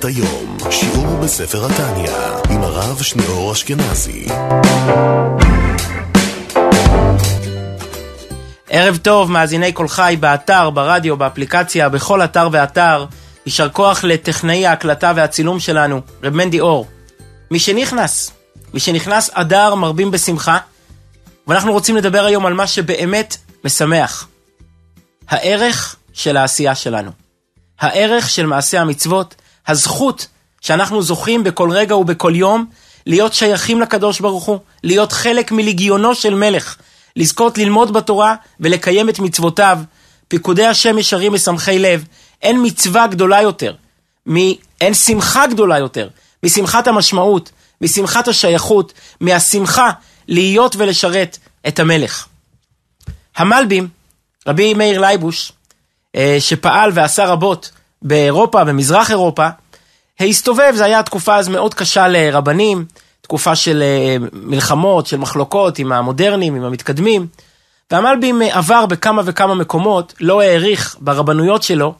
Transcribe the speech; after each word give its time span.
שבת 0.00 0.04
היום, 0.04 0.56
שיעור 0.70 1.16
בספר 1.16 1.66
התניא, 1.66 2.10
עם 2.50 2.62
הרב 2.62 3.02
שניאור 3.02 3.52
אשכנזי. 3.52 4.26
ערב 8.70 8.96
טוב, 8.96 9.30
מאזיני 9.30 9.74
כל 9.74 9.88
חי, 9.88 10.16
באתר, 10.20 10.70
ברדיו, 10.70 11.16
באפליקציה, 11.16 11.88
בכל 11.88 12.24
אתר 12.24 12.48
ואתר. 12.52 13.06
יישר 13.46 13.68
כוח 13.68 14.04
לטכנאי 14.04 14.66
ההקלטה 14.66 15.12
והצילום 15.16 15.60
שלנו, 15.60 16.00
רב 16.22 16.34
מנדי 16.34 16.60
אור. 16.60 16.86
מי 17.50 17.58
שנכנס, 17.58 18.30
מי 18.74 18.80
שנכנס 18.80 19.30
אדר 19.32 19.74
מרבים 19.74 20.10
בשמחה, 20.10 20.58
ואנחנו 21.46 21.72
רוצים 21.72 21.96
לדבר 21.96 22.24
היום 22.24 22.46
על 22.46 22.54
מה 22.54 22.66
שבאמת 22.66 23.36
משמח. 23.64 24.28
הערך 25.28 25.96
של 26.12 26.36
העשייה 26.36 26.74
שלנו. 26.74 27.10
הערך 27.80 28.30
של 28.30 28.46
מעשה 28.46 28.80
המצוות, 28.80 29.34
הזכות 29.66 30.26
שאנחנו 30.60 31.02
זוכים 31.02 31.44
בכל 31.44 31.70
רגע 31.70 31.96
ובכל 31.96 32.32
יום 32.36 32.66
להיות 33.06 33.34
שייכים 33.34 33.80
לקדוש 33.80 34.20
ברוך 34.20 34.44
הוא, 34.44 34.58
להיות 34.84 35.12
חלק 35.12 35.52
מלגיונו 35.52 36.14
של 36.14 36.34
מלך, 36.34 36.76
לזכות 37.16 37.58
ללמוד 37.58 37.92
בתורה 37.92 38.34
ולקיים 38.60 39.08
את 39.08 39.18
מצוותיו. 39.18 39.78
פיקודי 40.28 40.66
השם 40.66 40.98
ישרים 40.98 41.32
משמחי 41.32 41.78
לב. 41.78 42.04
אין 42.42 42.60
מצווה 42.62 43.06
גדולה 43.06 43.42
יותר, 43.42 43.74
מ... 44.28 44.36
אין 44.80 44.94
שמחה 44.94 45.46
גדולה 45.46 45.78
יותר 45.78 46.08
משמחת 46.42 46.86
המשמעות, 46.86 47.50
משמחת 47.80 48.28
השייכות, 48.28 48.92
מהשמחה 49.20 49.90
להיות 50.28 50.76
ולשרת 50.76 51.38
את 51.68 51.78
המלך. 51.78 52.26
המלבים, 53.36 53.88
רבי 54.46 54.74
מאיר 54.74 55.00
לייבוש, 55.00 55.52
אה, 56.16 56.36
שפעל 56.40 56.90
ועשה 56.94 57.26
רבות 57.26 57.70
באירופה, 58.02 58.64
במזרח 58.64 59.10
אירופה, 59.10 59.48
הסתובב, 60.20 60.72
זו 60.74 60.84
הייתה 60.84 61.02
תקופה 61.02 61.36
אז 61.36 61.48
מאוד 61.48 61.74
קשה 61.74 62.08
לרבנים, 62.08 62.84
תקופה 63.20 63.56
של 63.56 63.82
אה, 63.82 64.16
מלחמות, 64.32 65.06
של 65.06 65.16
מחלוקות 65.16 65.78
עם 65.78 65.92
המודרנים, 65.92 66.54
עם 66.54 66.64
המתקדמים, 66.64 67.26
והמלבים 67.90 68.42
אה, 68.42 68.58
עבר 68.58 68.86
בכמה 68.86 69.22
וכמה 69.24 69.54
מקומות, 69.54 70.14
לא 70.20 70.40
העריך 70.40 70.96
ברבנויות 71.00 71.62
שלו, 71.62 71.94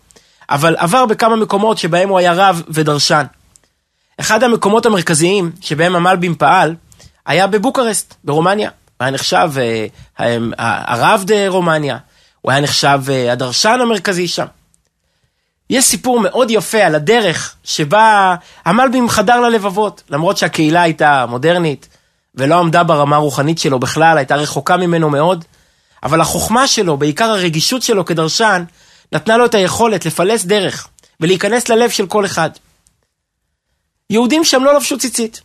אבל 0.51 0.77
עבר 0.79 1.07
בכמה 1.07 1.37
מקומות 1.37 1.79
שבהם 1.79 2.09
הוא 2.09 2.19
היה 2.19 2.33
רב 2.33 2.63
ודרשן. 2.69 3.25
אחד 4.21 4.43
המקומות 4.43 4.87
המרכזיים 4.87 5.53
שבהם 5.61 5.97
המלבים 5.97 6.35
פעל, 6.35 6.75
היה 7.27 7.47
בבוקרסט, 7.47 8.15
ברומניה. 8.25 8.71
הוא 8.71 9.05
היה 9.05 9.11
נחשב 9.11 9.51
הרב 10.59 11.25
דה 11.27 11.49
רומניה, 11.49 11.99
הוא 12.41 12.53
היה 12.53 12.61
נחשב 12.61 13.01
הדרשן 13.31 13.79
המרכזי 13.83 14.29
שם. 14.29 14.47
יש 15.71 15.85
סיפור 15.85 16.21
מאוד 16.21 16.51
יפה 16.51 16.79
על 16.79 16.95
הדרך 16.95 17.57
שבה 17.65 18.35
המלבים 18.65 19.09
חדר 19.09 19.41
ללבבות, 19.41 20.03
למרות 20.11 20.37
שהקהילה 20.37 20.83
הייתה 20.83 21.27
מודרנית 21.29 21.89
ולא 22.35 22.59
עמדה 22.59 22.85
ברמה 22.85 23.17
הרוחנית 23.17 23.59
שלו 23.59 23.79
בכלל, 23.79 24.19
הייתה 24.19 24.37
רחוקה 24.37 24.77
ממנו 24.77 25.11
מאוד, 25.11 25.45
אבל 26.03 26.21
החוכמה 26.21 26.67
שלו, 26.67 26.97
בעיקר 26.97 27.25
הרגישות 27.25 27.83
שלו 27.83 28.05
כדרשן, 28.05 28.65
נתנה 29.13 29.37
לו 29.37 29.45
את 29.45 29.55
היכולת 29.55 30.07
לפלס 30.07 30.45
דרך 30.45 30.89
ולהיכנס 31.21 31.69
ללב 31.69 31.91
של 31.91 32.07
כל 32.07 32.25
אחד. 32.25 32.51
יהודים 34.11 34.45
שם 34.45 34.65
לא 34.65 34.75
לבשו 34.75 34.99
ציצית. 34.99 35.41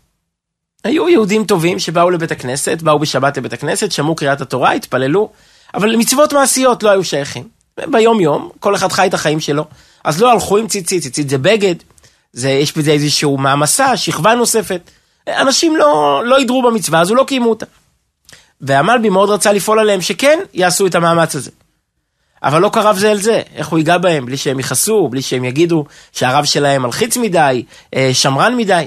היו 0.83 1.09
יהודים 1.09 1.45
טובים 1.45 1.79
שבאו 1.79 2.09
לבית 2.09 2.31
הכנסת, 2.31 2.81
באו 2.81 2.99
בשבת 2.99 3.37
לבית 3.37 3.53
הכנסת, 3.53 3.91
שמעו 3.91 4.15
קריאת 4.15 4.41
התורה, 4.41 4.71
התפללו, 4.71 5.29
אבל 5.73 5.95
מצוות 5.95 6.33
מעשיות 6.33 6.83
לא 6.83 6.89
היו 6.89 7.03
שייכים. 7.03 7.47
ביום 7.87 8.19
יום, 8.19 8.49
כל 8.59 8.75
אחד 8.75 8.91
חי 8.91 9.07
את 9.07 9.13
החיים 9.13 9.39
שלו, 9.39 9.65
אז 10.05 10.21
לא 10.21 10.31
הלכו 10.31 10.57
עם 10.57 10.67
ציצית, 10.67 11.03
ציצית 11.03 11.29
זה 11.29 11.37
בגד, 11.37 11.75
זה, 12.33 12.49
יש 12.49 12.77
בזה 12.77 12.91
איזשהו 12.91 13.37
מעמסה, 13.37 13.97
שכבה 13.97 14.35
נוספת. 14.35 14.91
אנשים 15.27 15.75
לא, 15.75 16.21
לא 16.25 16.41
ידרו 16.41 16.61
במצווה, 16.61 17.01
הוא 17.09 17.17
לא 17.17 17.23
קיימו 17.27 17.49
אותה. 17.49 17.65
והמלבי 18.61 19.09
מאוד 19.09 19.29
רצה 19.29 19.53
לפעול 19.53 19.79
עליהם 19.79 20.01
שכן 20.01 20.39
יעשו 20.53 20.87
את 20.87 20.95
המאמץ 20.95 21.35
הזה. 21.35 21.51
אבל 22.43 22.61
לא 22.61 22.69
קרב 22.69 22.97
זה 22.97 23.11
אל 23.11 23.17
זה, 23.17 23.41
איך 23.55 23.67
הוא 23.67 23.79
ייגע 23.79 23.97
בהם 23.97 24.25
בלי 24.25 24.37
שהם 24.37 24.59
יכעסו, 24.59 25.07
בלי 25.07 25.21
שהם 25.21 25.43
יגידו 25.45 25.85
שהרב 26.11 26.45
שלהם 26.45 26.81
מלחיץ 26.81 27.17
מדי, 27.17 27.63
אה, 27.95 28.09
שמרן 28.13 28.57
מדי. 28.57 28.85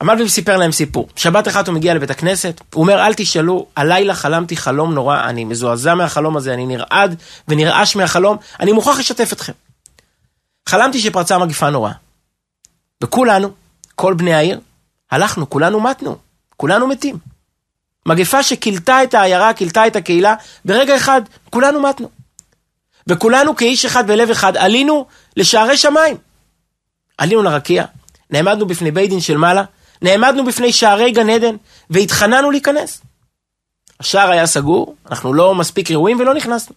המלבים 0.00 0.28
סיפר 0.28 0.56
להם 0.56 0.72
סיפור. 0.72 1.08
שבת 1.16 1.48
אחת 1.48 1.68
הוא 1.68 1.74
מגיע 1.74 1.94
לבית 1.94 2.10
הכנסת, 2.10 2.60
הוא 2.74 2.82
אומר, 2.82 3.06
אל 3.06 3.14
תשאלו, 3.14 3.66
הלילה 3.76 4.14
חלמתי 4.14 4.56
חלום 4.56 4.94
נורא, 4.94 5.20
אני 5.24 5.44
מזועזע 5.44 5.94
מהחלום 5.94 6.36
הזה, 6.36 6.54
אני 6.54 6.66
נרעד 6.66 7.22
ונרעש 7.48 7.96
מהחלום, 7.96 8.36
אני 8.60 8.72
מוכרח 8.72 8.98
לשתף 8.98 9.32
אתכם. 9.32 9.52
חלמתי 10.72 11.00
שפרצה 11.00 11.38
מגיפה 11.38 11.70
נוראה. 11.70 11.92
וכולנו, 13.02 13.50
כל 13.94 14.14
בני 14.14 14.34
העיר, 14.34 14.60
הלכנו, 15.10 15.50
כולנו 15.50 15.80
מתנו, 15.80 16.16
כולנו 16.56 16.86
מתים. 16.86 17.18
מגפה 18.06 18.42
שכילתה 18.42 19.02
את 19.02 19.14
העיירה, 19.14 19.54
כילתה 19.54 19.86
את 19.86 19.96
הקהילה, 19.96 20.34
ברגע 20.64 20.96
אחד 20.96 21.22
כולנו 21.50 21.82
מתנו. 21.82 22.10
וכולנו 23.06 23.56
כאיש 23.56 23.84
אחד 23.84 24.06
בלב 24.06 24.30
אחד 24.30 24.56
עלינו 24.56 25.06
לשערי 25.36 25.76
שמיים. 25.76 26.16
עלינו 27.18 27.42
לרקיע, 27.42 27.84
נעמדנו 28.30 28.66
בפני 28.66 28.90
בית 28.90 29.10
דין 29.10 29.20
של 29.20 29.36
מעלה, 29.36 29.64
נעמדנו 30.02 30.44
בפני 30.44 30.72
שערי 30.72 31.10
גן 31.10 31.30
עדן, 31.30 31.56
והתחננו 31.90 32.50
להיכנס. 32.50 33.00
השער 34.00 34.30
היה 34.30 34.46
סגור, 34.46 34.96
אנחנו 35.10 35.34
לא 35.34 35.54
מספיק 35.54 35.90
ראויים 35.90 36.20
ולא 36.20 36.34
נכנסנו. 36.34 36.76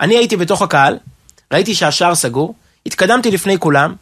אני 0.00 0.16
הייתי 0.16 0.36
בתוך 0.36 0.62
הקהל, 0.62 0.98
ראיתי 1.52 1.74
שהשער 1.74 2.14
סגור, 2.14 2.54
התקדמתי 2.86 3.30
לפני 3.30 3.58
כולם, 3.58 3.94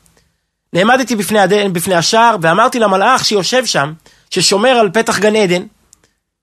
נעמדתי 0.72 1.17
בפני, 1.17 1.39
הד... 1.39 1.53
בפני 1.72 1.95
השער 1.95 2.37
ואמרתי 2.41 2.78
למלאך 2.78 3.25
שיושב 3.25 3.67
שם, 3.67 3.93
ששומר 4.31 4.69
על 4.69 4.91
פתח 4.91 5.19
גן 5.19 5.37
עדן, 5.37 5.62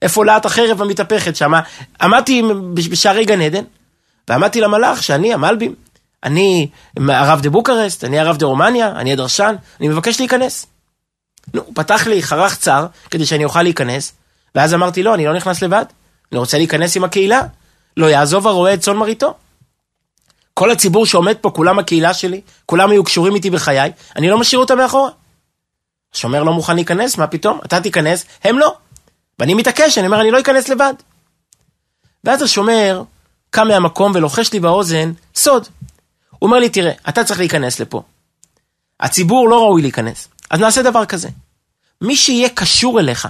איפה 0.02 0.26
להט 0.26 0.46
החרב 0.46 0.82
המתהפכת 0.82 1.36
שם, 1.36 1.52
עמדתי 2.02 2.42
בשערי 2.74 3.26
גן 3.26 3.42
עדן, 3.42 3.64
ואמרתי 4.30 4.62
למלאך 4.62 5.04
שאני 5.04 5.34
המלבי"ם, 5.34 5.76
אני 6.24 6.70
הרב 6.98 7.42
דבוקרסט, 7.42 8.04
אני 8.04 8.20
הרב 8.20 8.38
דרומניה, 8.38 8.88
אני 8.88 9.14
הדרשן, 9.14 9.56
אני 9.80 9.88
מבקש 9.88 10.20
להיכנס. 10.20 10.66
נו, 11.54 11.62
הוא 11.62 11.76
פתח 11.76 12.08
לי 12.08 12.24
חרך 12.24 12.58
צר 12.58 12.86
כדי 13.10 13.26
שאני 13.26 13.46
אוכל 13.46 13.64
להיכנס, 13.64 14.14
ואז 14.56 14.74
אמרתי 14.74 15.04
לא, 15.04 15.14
אני 15.14 15.26
לא 15.26 15.34
נכנס 15.34 15.62
לבד, 15.62 15.86
אני 16.32 16.40
רוצה 16.40 16.58
להיכנס 16.58 16.98
עם 16.98 17.04
הקהילה, 17.04 17.42
לא 17.98 18.06
יעזוב 18.06 18.48
הרועה 18.48 18.74
את 18.74 18.80
צאן 18.80 18.96
מרעיתו. 18.96 19.34
כל 20.54 20.72
הציבור 20.72 21.06
שעומד 21.06 21.38
פה, 21.42 21.50
כולם 21.50 21.80
הקהילה 21.80 22.14
שלי, 22.14 22.42
כולם 22.66 22.92
היו 22.92 23.04
קשורים 23.04 23.36
איתי 23.36 23.50
בחיי, 23.50 23.92
אני 24.16 24.30
לא 24.30 24.38
משאיר 24.38 24.60
אותם 24.60 24.78
מאחורה. 24.78 25.10
השומר 26.14 26.44
לא 26.44 26.54
מוכן 26.54 26.76
להיכנס, 26.76 27.18
מה 27.18 27.28
פתאום? 27.28 27.60
אתה 27.66 27.82
תיכנס, 27.82 28.26
הם 28.44 28.60
לא. 28.60 28.76
ואני 29.40 29.54
מתעקש, 29.54 29.98
אני 29.98 30.08
אומר, 30.08 30.22
אני 30.22 30.32
לא 30.32 30.40
אכנס 30.40 30.70
לבד. 30.70 30.94
ואז 32.24 32.42
השומר 32.42 33.04
קם 33.50 33.68
מהמקום 33.68 34.12
ולוחש 34.16 34.54
לי 34.54 34.60
באוזן 34.60 35.12
סוד. 35.36 35.68
הוא 36.40 36.48
אומר 36.48 36.60
לי, 36.60 36.70
תראה, 36.70 36.92
אתה 37.10 37.24
צריך 37.24 37.40
להיכנס 37.40 37.80
לפה. 37.80 38.02
הציבור 39.00 39.50
לא 39.50 39.60
ראוי 39.60 39.82
להיכנס. 39.82 40.28
אז 40.50 40.60
נעשה 40.60 40.84
דבר 40.84 41.06
כזה. 41.06 41.30
מי 42.02 42.16
שיהיה 42.16 42.50
קשור 42.50 43.00
אליך, 43.00 43.28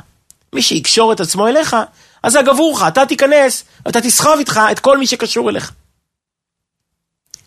מי 0.53 0.61
שיקשור 0.61 1.13
את 1.13 1.19
עצמו 1.19 1.47
אליך, 1.47 1.75
אז 2.23 2.31
זה 2.31 2.41
גבור 2.41 2.73
לך, 2.77 2.85
אתה 2.87 3.05
תיכנס, 3.05 3.63
אתה 3.89 4.01
תסחוב 4.01 4.37
איתך 4.39 4.59
את 4.71 4.79
כל 4.79 4.97
מי 4.97 5.07
שקשור 5.07 5.49
אליך. 5.49 5.71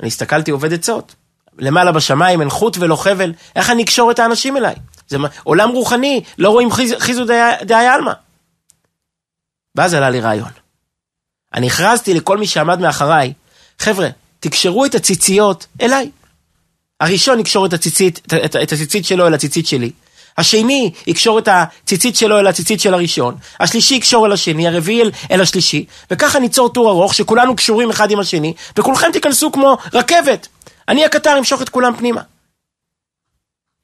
אני 0.01 0.09
הסתכלתי 0.09 0.51
עובד 0.51 0.73
עצות. 0.73 1.15
למעלה 1.59 1.93
בשמיים 1.93 2.41
אין 2.41 2.51
חוט 2.51 2.77
ולא 2.81 2.97
חבל, 2.97 3.33
איך 3.57 3.71
אני 3.71 3.83
אקשור 3.83 4.11
את 4.11 4.19
האנשים 4.19 4.57
אליי? 4.57 4.75
זה 5.09 5.17
עולם 5.43 5.71
רוחני, 5.71 6.25
לא 6.39 6.51
רואים 6.51 6.69
חיזו 6.99 7.25
דאי 7.63 7.87
עלמא. 7.87 8.13
ואז 9.75 9.95
עלה 9.95 10.11
לי 10.11 10.21
רעיון. 10.21 10.51
אני 11.55 11.67
הכרזתי 11.67 12.15
לכל 12.15 12.39
מי 12.39 12.47
שעמד 12.47 12.81
מאחריי, 12.81 13.33
חבר'ה, 13.79 14.09
תקשרו 14.41 14.85
את 14.85 14.95
הציציות 14.95 15.67
אליי. 15.81 16.11
הראשון 17.01 17.41
יקשור 17.41 17.67
את 17.67 17.73
הציצית, 17.73 18.21
את, 18.27 18.57
את 18.57 18.73
הציצית 18.73 19.05
שלו 19.05 19.27
אל 19.27 19.35
הציצית 19.35 19.67
שלי. 19.67 19.91
השני 20.39 20.93
יקשור 21.07 21.39
את 21.39 21.49
הציצית 21.49 22.17
שלו 22.17 22.39
אל 22.39 22.47
הציצית 22.47 22.81
של 22.81 22.95
הראשון, 22.95 23.37
השלישי 23.61 23.95
יקשור 23.95 24.27
אל 24.27 24.33
השני, 24.33 24.69
הרביעי 24.69 25.03
אל, 25.03 25.11
אל 25.31 25.41
השלישי, 25.41 25.85
וככה 26.11 26.39
ניצור 26.39 26.69
טור 26.69 26.91
ארוך 26.91 27.15
שכולנו 27.15 27.57
קשורים 27.57 27.91
אחד 27.91 28.11
עם 28.11 28.21
השני, 28.21 28.55
וכולכם 28.79 29.13
תיכנסו 29.13 29.53
כמו 29.53 29.77
רכבת. 29.93 30.49
אני 30.89 31.05
הקטר 31.05 31.39
אמשוך 31.39 31.63
את 31.63 31.69
כולם 31.69 31.97
פנימה. 31.97 32.21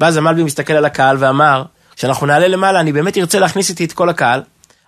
ואז 0.00 0.16
המלבי 0.16 0.42
מסתכל 0.42 0.72
על 0.72 0.84
הקהל 0.84 1.16
ואמר, 1.20 1.62
כשאנחנו 1.96 2.26
נעלה 2.26 2.48
למעלה 2.48 2.80
אני 2.80 2.92
באמת 2.92 3.18
ארצה 3.18 3.38
להכניס 3.38 3.70
איתי 3.70 3.84
את 3.84 3.92
כל 3.92 4.08
הקהל, 4.08 4.42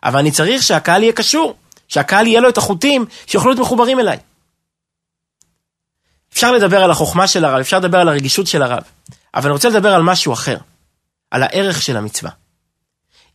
אבל 0.05 0.19
אני 0.19 0.31
צריך 0.31 0.63
שהקהל 0.63 1.03
יהיה 1.03 1.13
קשור, 1.13 1.55
שהקהל 1.89 2.27
יהיה 2.27 2.41
לו 2.41 2.49
את 2.49 2.59
החוטים 2.59 3.05
שיוכלו 3.27 3.51
להיות 3.51 3.61
מחוברים 3.61 4.01
אליי. 4.01 4.19
אפשר 6.33 6.53
לדבר 6.53 6.83
על 6.83 6.91
החוכמה 6.91 7.27
של 7.27 7.45
הרב, 7.45 7.61
אפשר 7.61 7.79
לדבר 7.79 7.99
על 7.99 8.09
הרגישות 8.09 8.47
של 8.47 8.63
הרב, 8.63 8.83
אבל 9.35 9.45
אני 9.45 9.53
רוצה 9.53 9.69
לדבר 9.69 9.95
על 9.95 10.03
משהו 10.03 10.33
אחר, 10.33 10.57
על 11.33 11.43
הערך 11.43 11.83
של 11.83 11.97
המצווה. 11.97 12.31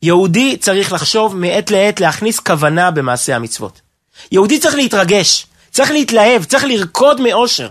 יהודי 0.01 0.57
צריך 0.57 0.94
לחשוב 0.94 1.35
מעת 1.35 1.71
לעת 1.71 1.99
להכניס 1.99 2.39
כוונה 2.39 2.91
במעשה 2.91 3.35
המצוות. 3.35 3.81
יהודי 4.31 4.59
צריך 4.59 4.75
להתרגש, 4.75 5.47
צריך 5.71 5.91
להתלהב, 5.91 6.44
צריך 6.44 6.63
לרקוד 6.63 7.21
מאושר. 7.21 7.69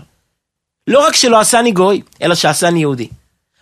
לא 0.87 1.07
רק 1.07 1.15
שלא 1.15 1.39
עשני 1.39 1.71
גוי, 1.71 2.01
אלא 2.21 2.35
שעשני 2.35 2.79
יהודי. 2.79 3.07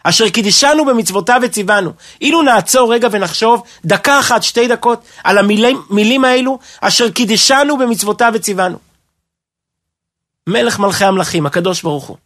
אשר 0.03 0.29
קידשנו 0.29 0.85
במצוותיו 0.85 1.39
וציוונו. 1.44 1.91
אילו 2.21 2.41
נעצור 2.41 2.94
רגע 2.94 3.07
ונחשוב 3.11 3.63
דקה 3.85 4.19
אחת, 4.19 4.44
שתי 4.44 4.68
דקות, 4.68 5.03
על 5.23 5.38
המילים 5.38 6.25
האלו, 6.25 6.59
אשר 6.81 7.11
קידשנו 7.11 7.77
במצוותיו 7.77 8.31
וציוונו. 8.35 8.77
מלך 10.47 10.79
מלכי 10.79 11.06
המלכים, 11.06 11.45
הקדוש 11.45 11.81
ברוך 11.81 12.06
הוא, 12.06 12.18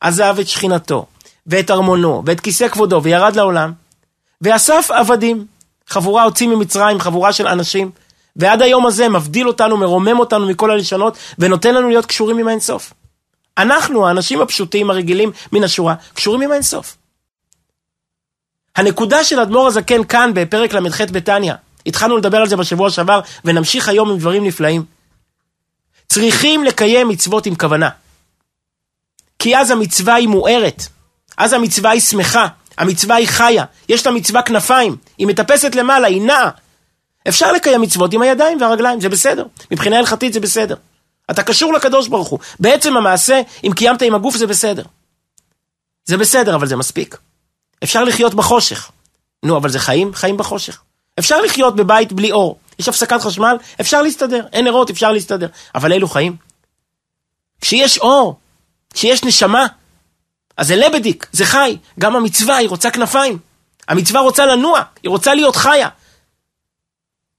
עזב 0.00 0.36
את 0.40 0.48
שכינתו, 0.48 1.06
ואת 1.50 1.70
ארמונו, 1.70 2.22
ואת 2.26 2.40
כיסא 2.40 2.68
כבודו, 2.68 3.02
וירד 3.02 3.36
לעולם, 3.36 3.72
ואסף 4.40 4.90
עבדים. 4.90 5.46
חבורה 5.86 6.22
הוציא 6.22 6.48
ממצרים, 6.48 7.00
חבורה 7.00 7.32
של 7.32 7.46
אנשים, 7.46 7.90
ועד 8.36 8.62
היום 8.62 8.86
הזה 8.86 9.08
מבדיל 9.08 9.48
אותנו, 9.48 9.76
מרומם 9.76 10.18
אותנו 10.18 10.46
מכל 10.46 10.70
הלשונות, 10.70 11.16
ונותן 11.38 11.74
לנו 11.74 11.88
להיות 11.88 12.06
קשורים 12.06 12.38
עם 12.38 12.48
האינסוף. 12.48 12.92
אנחנו, 13.58 14.06
האנשים 14.06 14.40
הפשוטים, 14.40 14.90
הרגילים 14.90 15.32
מן 15.52 15.64
השורה, 15.64 15.94
קשורים 16.14 16.42
עם 16.42 16.50
האינסוף. 16.50 16.96
הנקודה 18.76 19.24
של 19.24 19.40
אדמו"ר 19.40 19.66
הזקן 19.66 20.04
כאן 20.04 20.30
בפרק 20.34 20.72
ל"ח 20.74 21.00
בתניא, 21.12 21.54
התחלנו 21.86 22.16
לדבר 22.16 22.38
על 22.38 22.48
זה 22.48 22.56
בשבוע 22.56 22.90
שעבר, 22.90 23.20
ונמשיך 23.44 23.88
היום 23.88 24.10
עם 24.10 24.18
דברים 24.18 24.44
נפלאים. 24.44 24.84
צריכים 26.08 26.64
לקיים 26.64 27.08
מצוות 27.08 27.46
עם 27.46 27.54
כוונה. 27.54 27.88
כי 29.38 29.56
אז 29.56 29.70
המצווה 29.70 30.14
היא 30.14 30.28
מוארת, 30.28 30.82
אז 31.40 31.52
המצווה 31.52 31.90
היא 31.90 32.00
שמחה, 32.00 32.46
המצווה 32.78 33.16
היא 33.16 33.28
חיה, 33.28 33.64
יש 33.88 34.06
לה 34.06 34.12
מצווה 34.12 34.42
כנפיים, 34.42 34.96
היא 35.18 35.26
מטפסת 35.26 35.74
למעלה, 35.74 36.06
היא 36.06 36.22
נעה. 36.22 36.50
אפשר 37.28 37.52
לקיים 37.52 37.80
מצוות 37.80 38.12
עם 38.12 38.22
הידיים 38.22 38.60
והרגליים, 38.60 39.00
זה 39.00 39.08
בסדר. 39.08 39.46
מבחינה 39.70 39.98
הלכתית 39.98 40.32
זה 40.32 40.40
בסדר. 40.40 40.74
אתה 41.30 41.42
קשור 41.42 41.72
לקדוש 41.72 42.08
ברוך 42.08 42.28
הוא. 42.28 42.38
בעצם 42.60 42.96
המעשה, 42.96 43.40
אם 43.64 43.72
קיימת 43.76 44.02
עם 44.02 44.14
הגוף 44.14 44.36
זה 44.36 44.46
בסדר. 44.46 44.82
זה 46.04 46.16
בסדר, 46.16 46.54
אבל 46.54 46.66
זה 46.66 46.76
מספיק. 46.76 47.16
אפשר 47.84 48.04
לחיות 48.04 48.34
בחושך. 48.34 48.90
נו, 49.42 49.56
אבל 49.56 49.68
זה 49.70 49.78
חיים? 49.78 50.14
חיים 50.14 50.36
בחושך. 50.36 50.80
אפשר 51.18 51.40
לחיות 51.40 51.76
בבית 51.76 52.12
בלי 52.12 52.32
אור. 52.32 52.58
יש 52.78 52.88
הפסקת 52.88 53.20
חשמל, 53.20 53.56
אפשר 53.80 54.02
להסתדר. 54.02 54.46
אין 54.52 54.64
נרות, 54.64 54.90
אפשר 54.90 55.12
להסתדר. 55.12 55.48
אבל 55.74 55.92
אלו 55.92 56.08
חיים. 56.08 56.36
כשיש 57.60 57.98
אור, 57.98 58.38
כשיש 58.94 59.24
נשמה, 59.24 59.66
אז 60.60 60.66
זה 60.66 60.76
לבדיק, 60.76 61.26
זה 61.32 61.44
חי. 61.44 61.76
גם 61.98 62.16
המצווה, 62.16 62.56
היא 62.56 62.68
רוצה 62.68 62.90
כנפיים. 62.90 63.38
המצווה 63.88 64.20
רוצה 64.20 64.46
לנוע, 64.46 64.82
היא 65.02 65.10
רוצה 65.10 65.34
להיות 65.34 65.56
חיה. 65.56 65.88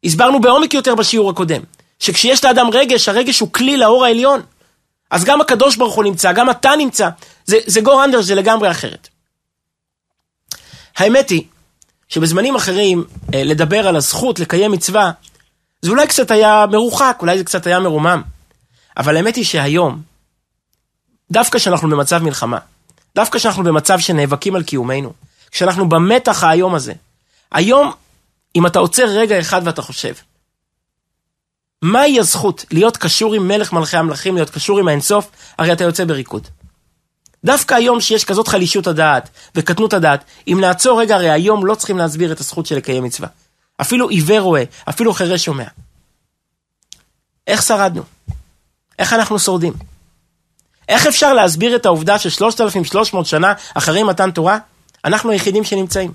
הסברנו 0.04 0.42
בעומק 0.42 0.74
יותר 0.74 0.96
בשיעור 0.96 1.30
הקודם, 1.30 1.62
שכשיש 2.00 2.46
לאדם 2.46 2.68
רגש, 2.74 3.10
הרגש 3.10 3.40
הוא 3.40 3.54
כלי 3.54 3.78
לאור 3.78 4.06
העליון. 4.06 4.42
אז 5.12 5.24
גם 5.24 5.42
הקדוש 5.42 5.76
ברוך 5.76 5.96
הוא 5.96 6.04
נמצא, 6.04 6.32
גם 6.32 6.50
אתה 6.50 6.72
נמצא. 6.78 7.10
זה, 7.46 7.58
זה 7.66 7.82
גור 7.82 8.04
אנדר, 8.04 8.22
זה 8.22 8.36
לגמרי 8.36 8.72
אחרת. 8.72 9.08
האמת 10.98 11.30
היא, 11.30 11.44
שבזמנים 12.10 12.56
אחרים, 12.56 13.04
אה, 13.34 13.44
לדבר 13.44 13.88
על 13.88 13.96
הזכות 13.96 14.40
לקיים 14.40 14.72
מצווה, 14.72 15.12
זה 15.82 15.92
אולי 15.92 16.08
קצת 16.08 16.32
היה 16.32 16.66
מרוחק, 16.72 17.18
אולי 17.22 17.38
זה 17.38 17.44
קצת 17.44 17.68
היה 17.68 17.80
מרומם. 17.80 18.22
אבל 18.98 19.18
האמת 19.18 19.36
היא 19.36 19.46
שהיום, 19.46 20.02
דווקא 21.32 21.60
כשאנחנו 21.60 21.90
במצב 21.90 22.24
מלחמה, 22.24 22.58
דווקא 23.16 23.40
כשאנחנו 23.40 23.64
במצב 23.64 24.00
שנאבקים 24.00 24.56
על 24.56 24.64
קיומנו, 24.64 25.14
כשאנחנו 25.52 25.90
במתח 25.90 26.44
האיום 26.44 26.76
הזה, 26.76 26.94
היום, 27.52 27.92
אם 28.56 28.68
אתה 28.68 28.80
עוצר 28.80 29.06
רגע 29.06 29.40
אחד 29.40 29.62
ואתה 29.66 29.82
חושב, 29.82 30.14
מהי 31.82 32.20
הזכות 32.20 32.66
להיות 32.72 32.98
קשור 32.98 33.34
עם 33.34 33.48
מלך 33.48 33.74
מלכי 33.74 33.98
המלכים, 33.98 34.36
להיות 34.36 34.50
קשור 34.50 34.80
עם 34.80 34.88
האינסוף, 34.88 35.32
הרי 35.58 35.74
אתה 35.74 35.84
יוצא 35.84 36.06
בריקוד. 36.06 36.48
דווקא 37.46 37.74
היום 37.74 38.02
שיש 38.02 38.26
כזאת 38.26 38.48
חלישות 38.48 38.88
הדעת 38.88 39.30
וקטנות 39.56 39.94
הדעת, 39.94 40.24
אם 40.48 40.58
נעצור 40.62 41.02
רגע, 41.02 41.16
הרי 41.16 41.30
היום 41.30 41.66
לא 41.66 41.76
צריכים 41.76 41.98
להסביר 41.98 42.32
את 42.32 42.40
הזכות 42.40 42.66
של 42.66 42.76
לקיים 42.76 43.04
מצווה. 43.04 43.30
אפילו 43.82 44.10
עיוור 44.10 44.40
רואה, 44.40 44.64
אפילו 44.90 45.14
חירש 45.14 45.46
שומע. 45.46 45.68
איך 47.48 47.62
שרדנו? 47.62 48.04
איך 49.00 49.14
אנחנו 49.14 49.40
שורדים? 49.40 49.74
איך 50.92 51.08
אפשר 51.08 51.34
להסביר 51.34 51.76
את 51.76 51.86
העובדה 51.86 52.20
ש-3,300 52.20 53.24
שנה 53.24 53.54
אחרי 53.74 54.04
מתן 54.04 54.32
תורה, 54.32 54.58
אנחנו 55.06 55.32
היחידים 55.32 55.64
שנמצאים? 55.64 56.12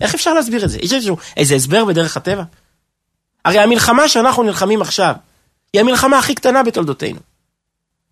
איך 0.00 0.14
אפשר 0.14 0.34
להסביר 0.34 0.64
את 0.64 0.70
זה? 0.70 0.78
יש 0.82 0.92
איזשהו, 0.92 1.16
איזה 1.36 1.54
הסבר 1.54 1.84
בדרך 1.84 2.16
הטבע? 2.16 2.42
הרי 3.44 3.58
המלחמה 3.58 4.08
שאנחנו 4.08 4.42
נלחמים 4.42 4.82
עכשיו, 4.82 5.14
היא 5.72 5.80
המלחמה 5.80 6.18
הכי 6.18 6.34
קטנה 6.34 6.62
בתולדותינו. 6.62 7.18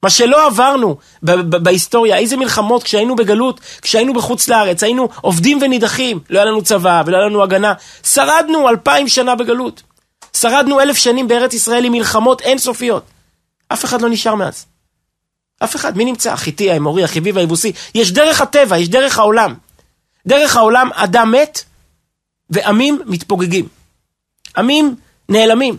מה 0.02 0.10
שלא 0.10 0.46
עברנו 0.46 0.96
בהיסטוריה, 1.62 2.18
איזה 2.18 2.36
מלחמות 2.36 2.82
כשהיינו 2.82 3.16
בגלות, 3.16 3.60
כשהיינו 3.82 4.14
בחוץ 4.14 4.48
לארץ, 4.48 4.82
היינו 4.82 5.08
עובדים 5.20 5.58
ונידחים, 5.62 6.20
לא 6.30 6.38
היה 6.38 6.44
לנו 6.44 6.62
צבא 6.62 7.02
ולא 7.06 7.16
היה 7.16 7.26
לנו 7.26 7.42
הגנה. 7.42 7.72
שרדנו 8.02 8.68
אלפיים 8.68 9.08
שנה 9.08 9.34
בגלות. 9.34 9.82
שרדנו 10.36 10.80
אלף 10.80 10.96
שנים 10.96 11.28
בארץ 11.28 11.54
ישראל 11.54 11.84
עם 11.84 11.92
מלחמות 11.92 12.40
אינסופיות. 12.40 13.04
אף 13.68 13.84
אחד 13.84 14.02
לא 14.02 14.08
נשאר 14.08 14.34
מאז. 14.34 14.66
אף 15.64 15.76
אחד. 15.76 15.96
מי 15.96 16.04
נמצא? 16.04 16.32
החיטי, 16.32 16.70
האמורי, 16.70 17.04
החיבי 17.04 17.32
והיבוסי. 17.32 17.72
יש 17.94 18.12
דרך 18.12 18.40
הטבע, 18.40 18.78
יש 18.78 18.88
דרך 18.88 19.18
העולם. 19.18 19.54
דרך 20.26 20.56
העולם 20.56 20.90
אדם 20.94 21.32
מת 21.32 21.62
ועמים 22.50 23.02
מתפוגגים. 23.06 23.68
עמים 24.56 24.96
נעלמים. 25.28 25.76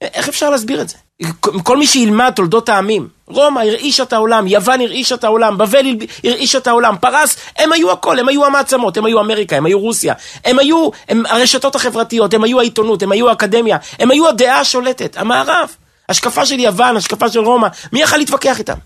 איך 0.00 0.28
אפשר 0.28 0.50
להסביר 0.50 0.82
את 0.82 0.88
זה? 0.88 0.96
כל 1.40 1.76
מי 1.76 1.86
שילמד 1.86 2.32
תולדות 2.36 2.68
העמים, 2.68 3.08
רומא 3.26 3.60
הרעישה 3.60 4.02
את 4.02 4.12
העולם, 4.12 4.46
יוון 4.46 4.80
הרעישה 4.80 5.14
את 5.14 5.24
העולם, 5.24 5.58
בבל 5.58 5.86
הרעישה 6.24 6.58
את 6.58 6.66
העולם, 6.66 6.96
פרס, 7.00 7.36
הם 7.58 7.72
היו 7.72 7.92
הכל, 7.92 8.18
הם 8.18 8.28
היו 8.28 8.44
המעצמות, 8.44 8.96
הם 8.96 9.04
היו 9.04 9.20
אמריקה, 9.20 9.56
הם 9.56 9.66
היו 9.66 9.80
רוסיה, 9.80 10.14
הם 10.44 10.58
היו 10.58 10.90
הם 11.08 11.26
הרשתות 11.26 11.74
החברתיות, 11.74 12.34
הם 12.34 12.44
היו 12.44 12.60
העיתונות, 12.60 13.02
הם 13.02 13.12
היו 13.12 13.28
האקדמיה, 13.28 13.76
הם 13.98 14.10
היו 14.10 14.28
הדעה 14.28 14.60
השולטת, 14.60 15.16
המערב, 15.16 15.68
השקפה 16.08 16.46
של 16.46 16.58
יוון, 16.58 16.96
השקפה 16.96 17.30
של 17.30 17.40
רומא, 17.40 17.68
מי 17.92 18.02
יכל 18.02 18.16
להתווכח 18.16 18.58
איתם? 18.58 18.78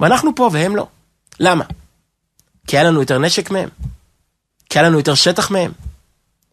ואנחנו 0.00 0.34
פה 0.34 0.50
והם 0.52 0.76
לא. 0.76 0.86
למה? 1.40 1.64
כי 2.66 2.76
היה 2.76 2.84
לנו 2.84 3.00
יותר 3.00 3.18
נשק 3.18 3.50
מהם? 3.50 3.68
כי 4.70 4.78
היה 4.78 4.88
לנו 4.88 4.98
יותר 4.98 5.14
שטח 5.14 5.50
מהם? 5.50 5.72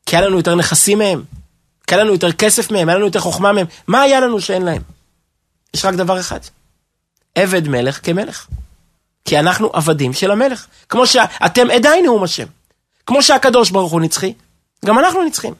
כי 0.06 0.16
היה 0.16 0.28
לנו 0.28 0.38
יותר 0.38 0.56
נכסים 0.56 0.98
מהם? 0.98 1.24
כי 1.88 1.96
היה 1.96 2.04
לנו 2.04 2.14
יותר 2.14 2.32
כסף 2.32 2.72
מהם, 2.72 2.90
היה 2.90 2.98
לנו 2.98 3.06
יותר 3.06 3.20
חוכמה 3.20 3.52
מהם. 3.54 3.66
מה 3.88 4.02
היה 4.02 4.20
לנו 4.20 4.42
שאין 4.42 4.62
להם? 4.62 4.82
יש 5.74 5.86
רק 5.86 5.94
דבר 5.96 6.20
אחד. 6.20 6.40
עבד 7.36 7.68
מלך 7.68 8.00
כמלך. 8.04 8.48
כי 9.26 9.40
אנחנו 9.40 9.70
עבדים 9.74 10.14
של 10.14 10.32
המלך. 10.32 10.66
כמו 10.90 11.08
שאתם 11.08 11.72
עדיי 11.72 12.02
נאום 12.02 12.24
השם. 12.24 12.48
כמו 13.06 13.24
שהקדוש 13.24 13.72
ברוך 13.72 13.92
הוא 13.92 14.02
נצחי, 14.02 14.34
גם 14.86 15.00
אנחנו 15.00 15.24
נצחים. 15.24 15.54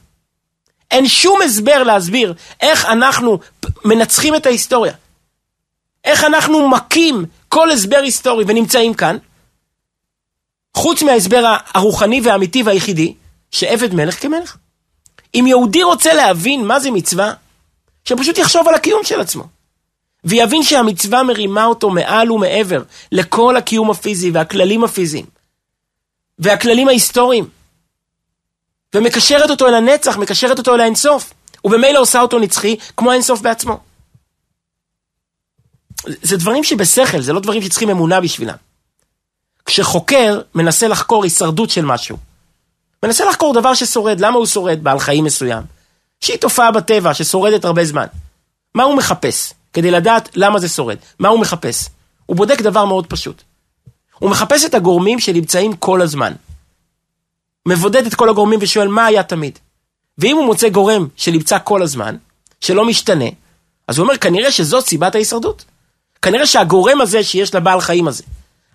אין 0.92 1.08
שום 1.08 1.42
הסבר 1.42 1.82
להסביר 1.82 2.34
איך 2.60 2.84
אנחנו 2.84 3.38
מנצחים 3.84 4.34
את 4.34 4.46
ההיסטוריה. 4.46 4.92
איך 6.04 6.24
אנחנו 6.24 6.68
מכים 6.68 7.24
כל 7.48 7.70
הסבר 7.70 7.96
היסטורי 7.96 8.44
ונמצאים 8.48 8.94
כאן, 8.94 9.16
חוץ 10.76 11.02
מההסבר 11.02 11.56
הרוחני 11.74 12.20
והאמיתי 12.24 12.62
והיחידי, 12.62 13.14
שעבד 13.50 13.94
מלך 13.94 14.22
כמלך. 14.22 14.56
אם 15.34 15.44
יהודי 15.46 15.82
רוצה 15.82 16.14
להבין 16.14 16.64
מה 16.64 16.80
זה 16.80 16.90
מצווה, 16.90 17.32
שפשוט 18.04 18.38
יחשוב 18.38 18.68
על 18.68 18.74
הקיום 18.74 19.04
של 19.04 19.20
עצמו. 19.20 19.44
ויבין 20.24 20.62
שהמצווה 20.62 21.22
מרימה 21.22 21.64
אותו 21.64 21.90
מעל 21.90 22.32
ומעבר 22.32 22.82
לכל 23.12 23.56
הקיום 23.56 23.90
הפיזי 23.90 24.30
והכללים 24.30 24.84
הפיזיים 24.84 25.26
והכללים 26.38 26.88
ההיסטוריים. 26.88 27.48
ומקשרת 28.94 29.50
אותו 29.50 29.68
אל 29.68 29.74
הנצח, 29.74 30.16
מקשרת 30.16 30.58
אותו 30.58 30.74
אל 30.74 30.80
האינסוף, 30.80 31.32
ובמילא 31.64 31.98
עושה 31.98 32.20
אותו 32.20 32.38
נצחי 32.38 32.76
כמו 32.96 33.10
האינסוף 33.10 33.40
בעצמו. 33.40 33.80
זה 36.22 36.36
דברים 36.36 36.64
שבשכל, 36.64 37.20
זה 37.20 37.32
לא 37.32 37.40
דברים 37.40 37.62
שצריכים 37.62 37.90
אמונה 37.90 38.20
בשבילם. 38.20 38.56
כשחוקר 39.66 40.40
מנסה 40.54 40.88
לחקור 40.88 41.24
הישרדות 41.24 41.70
של 41.70 41.84
משהו, 41.84 42.16
מנסה 43.02 43.24
לחקור 43.24 43.54
דבר 43.54 43.74
ששורד, 43.74 44.20
למה 44.20 44.36
הוא 44.36 44.46
שורד? 44.46 44.84
בעל 44.84 44.98
חיים 44.98 45.24
מסוים. 45.24 45.62
שהיא 46.20 46.36
תופעה 46.36 46.70
בטבע 46.70 47.14
ששורדת 47.14 47.64
הרבה 47.64 47.84
זמן. 47.84 48.06
מה 48.74 48.82
הוא 48.82 48.96
מחפש? 48.96 49.52
כדי 49.72 49.90
לדעת 49.90 50.28
למה 50.34 50.58
זה 50.58 50.68
שורד. 50.68 50.96
מה 51.18 51.28
הוא 51.28 51.40
מחפש? 51.40 51.88
הוא 52.26 52.36
בודק 52.36 52.60
דבר 52.60 52.84
מאוד 52.84 53.06
פשוט. 53.06 53.42
הוא 54.18 54.30
מחפש 54.30 54.64
את 54.64 54.74
הגורמים 54.74 55.20
שנמצאים 55.20 55.76
כל 55.76 56.02
הזמן. 56.02 56.32
מבודד 57.66 58.06
את 58.06 58.14
כל 58.14 58.28
הגורמים 58.28 58.58
ושואל 58.62 58.88
מה 58.88 59.06
היה 59.06 59.22
תמיד. 59.22 59.58
ואם 60.18 60.36
הוא 60.36 60.44
מוצא 60.46 60.68
גורם 60.68 61.06
שנמצא 61.16 61.58
כל 61.64 61.82
הזמן, 61.82 62.16
שלא 62.60 62.84
משתנה, 62.84 63.24
אז 63.88 63.98
הוא 63.98 64.04
אומר 64.04 64.16
כנראה 64.16 64.50
שזאת 64.50 64.86
סיבת 64.86 65.14
ההישרדות. 65.14 65.64
כנראה 66.22 66.46
שהגורם 66.46 67.00
הזה 67.00 67.24
שיש 67.24 67.54
לבעל 67.54 67.80
חיים 67.80 68.08
הזה, 68.08 68.24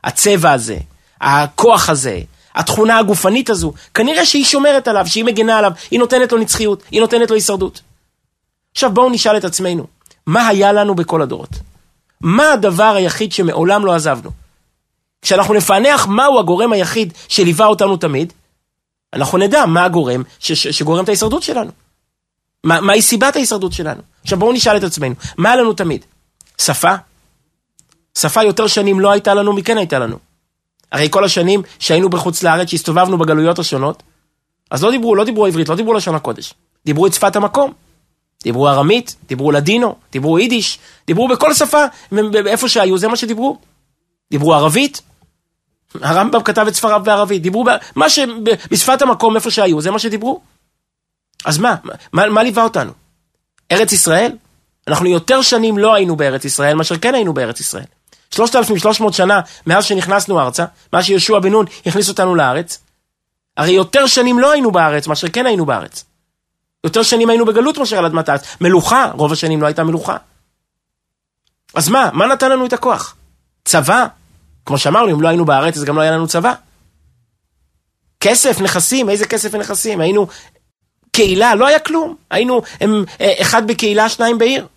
הצבע 0.03 0.51
הזה, 0.51 0.77
הכוח 1.21 1.89
הזה, 1.89 2.19
התכונה 2.55 2.97
הגופנית 2.97 3.49
הזו, 3.49 3.73
כנראה 3.93 4.25
שהיא 4.25 4.45
שומרת 4.45 4.87
עליו, 4.87 5.07
שהיא 5.07 5.25
מגנה 5.25 5.57
עליו, 5.57 5.71
היא 5.91 5.99
נותנת 5.99 6.31
לו 6.31 6.37
נצחיות, 6.37 6.83
היא 6.91 7.01
נותנת 7.01 7.29
לו 7.29 7.35
הישרדות. 7.35 7.81
עכשיו 8.71 8.91
בואו 8.91 9.09
נשאל 9.09 9.37
את 9.37 9.45
עצמנו, 9.45 9.87
מה 10.25 10.47
היה 10.47 10.73
לנו 10.73 10.95
בכל 10.95 11.21
הדורות? 11.21 11.49
מה 12.21 12.51
הדבר 12.51 12.95
היחיד 12.95 13.31
שמעולם 13.31 13.85
לא 13.85 13.95
עזבנו? 13.95 14.31
כשאנחנו 15.21 15.53
נפענח 15.53 16.07
מהו 16.07 16.39
הגורם 16.39 16.73
היחיד 16.73 17.13
שליווה 17.27 17.65
אותנו 17.65 17.97
תמיד, 17.97 18.33
אנחנו 19.13 19.37
נדע 19.37 19.65
מה 19.65 19.85
הגורם 19.85 20.23
ש- 20.39 20.51
ש- 20.51 20.67
שגורם 20.67 21.03
את 21.03 21.09
ההישרדות 21.09 21.43
שלנו. 21.43 21.71
מה, 22.63 22.81
מהי 22.81 23.01
סיבת 23.01 23.35
ההישרדות 23.35 23.73
שלנו? 23.73 24.01
עכשיו 24.23 24.39
בואו 24.39 24.53
נשאל 24.53 24.77
את 24.77 24.83
עצמנו, 24.83 25.15
מה 25.37 25.51
היה 25.51 25.61
לנו 25.61 25.73
תמיד? 25.73 26.05
שפה? 26.61 26.95
שפה 28.17 28.43
יותר 28.43 28.67
שנים 28.67 28.99
לא 28.99 29.11
הייתה 29.11 29.33
לנו 29.33 29.53
מכן 29.53 29.77
הייתה 29.77 29.99
לנו. 29.99 30.17
הרי 30.91 31.07
כל 31.09 31.23
השנים 31.23 31.61
שהיינו 31.79 32.09
בחוץ 32.09 32.43
לארץ, 32.43 32.69
שהסתובבנו 32.69 33.17
בגלויות 33.17 33.59
השונות, 33.59 34.03
אז 34.71 34.83
לא 34.83 34.91
דיברו, 34.91 35.15
לא 35.15 35.23
דיברו 35.23 35.45
עברית, 35.45 35.69
לא 35.69 35.75
דיברו 35.75 35.93
לשון 35.93 36.15
הקודש. 36.15 36.53
דיברו 36.85 37.07
את 37.07 37.13
שפת 37.13 37.35
המקום. 37.35 37.73
דיברו 38.43 38.69
ארמית, 38.69 39.15
דיברו 39.27 39.51
לדינו, 39.51 39.95
דיברו 40.11 40.39
יידיש, 40.39 40.79
דיברו 41.07 41.27
בכל 41.27 41.53
שפה, 41.53 41.83
איפה 42.45 42.69
שהיו, 42.69 42.97
זה 42.97 43.07
מה 43.07 43.15
שדיברו. 43.15 43.57
דיברו 44.31 44.53
ערבית, 44.53 45.01
הרמב"ם 46.01 46.43
כתב 46.43 46.65
את 46.67 46.75
ספריו 46.75 47.01
בערבית, 47.03 47.41
דיברו 47.41 47.63
ב... 47.63 47.69
מה 47.95 48.09
ש... 48.09 48.19
בשפת 48.71 49.01
המקום 49.01 49.35
איפה 49.35 49.51
שהיו, 49.51 49.81
זה 49.81 49.91
מה 49.91 49.99
שדיברו. 49.99 50.41
אז 51.45 51.57
מה, 51.57 51.75
מה, 52.13 52.29
מה 52.29 52.43
ליווה 52.43 52.63
אותנו? 52.63 52.91
ארץ 53.71 53.91
ישראל? 53.91 54.31
אנחנו 54.87 55.07
יותר 55.07 55.41
שנים 55.41 55.77
לא 55.77 55.93
היינו 55.93 56.15
בארץ 56.15 56.45
ישראל 56.45 56.75
מאשר 56.75 56.97
כן 56.97 57.15
היינו 57.15 57.33
בארץ 57.33 57.59
ישראל. 57.59 57.85
3,300 58.31 59.13
שנה 59.13 59.41
מאז 59.65 59.85
שנכנסנו 59.85 60.39
ארצה, 60.39 60.65
מאז 60.93 61.05
שיהושע 61.05 61.39
בן 61.39 61.51
נון 61.51 61.65
הכניס 61.85 62.09
אותנו 62.09 62.35
לארץ, 62.35 62.79
הרי 63.57 63.71
יותר 63.71 64.07
שנים 64.07 64.39
לא 64.39 64.51
היינו 64.51 64.71
בארץ 64.71 65.07
מאשר 65.07 65.27
כן 65.29 65.45
היינו 65.45 65.65
בארץ. 65.65 66.05
יותר 66.83 67.03
שנים 67.03 67.29
היינו 67.29 67.45
בגלות 67.45 67.77
מאשר 67.77 67.97
על 67.97 68.05
אדמת 68.05 68.29
הארץ. 68.29 68.45
מלוכה, 68.61 69.11
רוב 69.13 69.31
השנים 69.31 69.61
לא 69.61 69.67
הייתה 69.67 69.83
מלוכה. 69.83 70.17
אז 71.73 71.89
מה, 71.89 72.09
מה 72.13 72.25
נתן 72.25 72.51
לנו 72.51 72.65
את 72.65 72.73
הכוח? 72.73 73.15
צבא? 73.65 74.07
כמו 74.67 74.77
שאמרנו, 74.77 75.11
אם 75.11 75.21
לא 75.21 75.27
היינו 75.27 75.45
בארץ 75.45 75.77
אז 75.77 75.83
גם 75.83 75.95
לא 75.95 76.01
היה 76.01 76.11
לנו 76.11 76.27
צבא. 76.27 76.53
כסף, 78.19 78.61
נכסים, 78.61 79.09
איזה 79.09 79.27
כסף 79.27 79.49
ונכסים? 79.53 80.01
היינו 80.01 80.27
קהילה, 81.11 81.55
לא 81.55 81.67
היה 81.67 81.79
כלום. 81.79 82.15
היינו 82.31 82.61
הם, 82.81 83.03
אה, 83.21 83.33
אחד 83.41 83.67
בקהילה, 83.67 84.09
שניים 84.09 84.37
בעיר. 84.37 84.67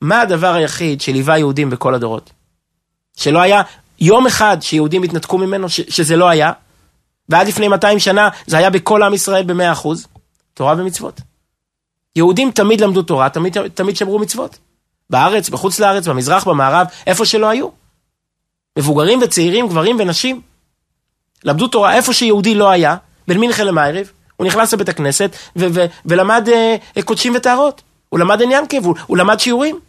מה 0.00 0.20
הדבר 0.20 0.54
היחיד 0.54 1.00
שליווה 1.00 1.38
יהודים 1.38 1.70
בכל 1.70 1.94
הדורות? 1.94 2.30
שלא 3.16 3.38
היה 3.38 3.62
יום 4.00 4.26
אחד 4.26 4.56
שיהודים 4.60 5.02
התנתקו 5.02 5.38
ממנו, 5.38 5.68
ש, 5.68 5.80
שזה 5.80 6.16
לא 6.16 6.28
היה, 6.28 6.52
ועד 7.28 7.48
לפני 7.48 7.68
200 7.68 7.98
שנה 7.98 8.28
זה 8.46 8.58
היה 8.58 8.70
בכל 8.70 9.02
עם 9.02 9.14
ישראל 9.14 9.44
ב-100%, 9.44 9.88
תורה 10.54 10.74
ומצוות. 10.78 11.20
יהודים 12.16 12.50
תמיד 12.50 12.80
למדו 12.80 13.02
תורה, 13.02 13.28
תמיד, 13.28 13.56
תמיד 13.68 13.96
שמרו 13.96 14.18
מצוות. 14.18 14.58
בארץ, 15.10 15.48
בחוץ 15.48 15.78
לארץ, 15.78 16.08
במזרח, 16.08 16.44
במערב, 16.48 16.86
איפה 17.06 17.24
שלא 17.24 17.48
היו. 17.48 17.68
מבוגרים 18.78 19.20
וצעירים, 19.22 19.68
גברים 19.68 19.96
ונשים. 20.00 20.40
למדו 21.44 21.68
תורה 21.68 21.94
איפה 21.94 22.12
שיהודי 22.12 22.54
לא 22.54 22.70
היה, 22.70 22.96
בין 23.28 23.38
מינכן 23.38 23.66
למיירב, 23.66 24.10
הוא 24.36 24.46
נכנס 24.46 24.74
לבית 24.74 24.88
הכנסת 24.88 25.36
ו- 25.56 25.66
ו- 25.74 25.86
ולמד 26.04 26.48
uh, 26.98 27.02
קודשים 27.02 27.32
וטהרות. 27.36 27.82
הוא 28.08 28.20
למד 28.20 28.42
עניין 28.42 28.66
כיב, 28.66 28.84
הוא, 28.84 28.94
הוא 29.06 29.16
למד 29.16 29.40
שיעורים. 29.40 29.80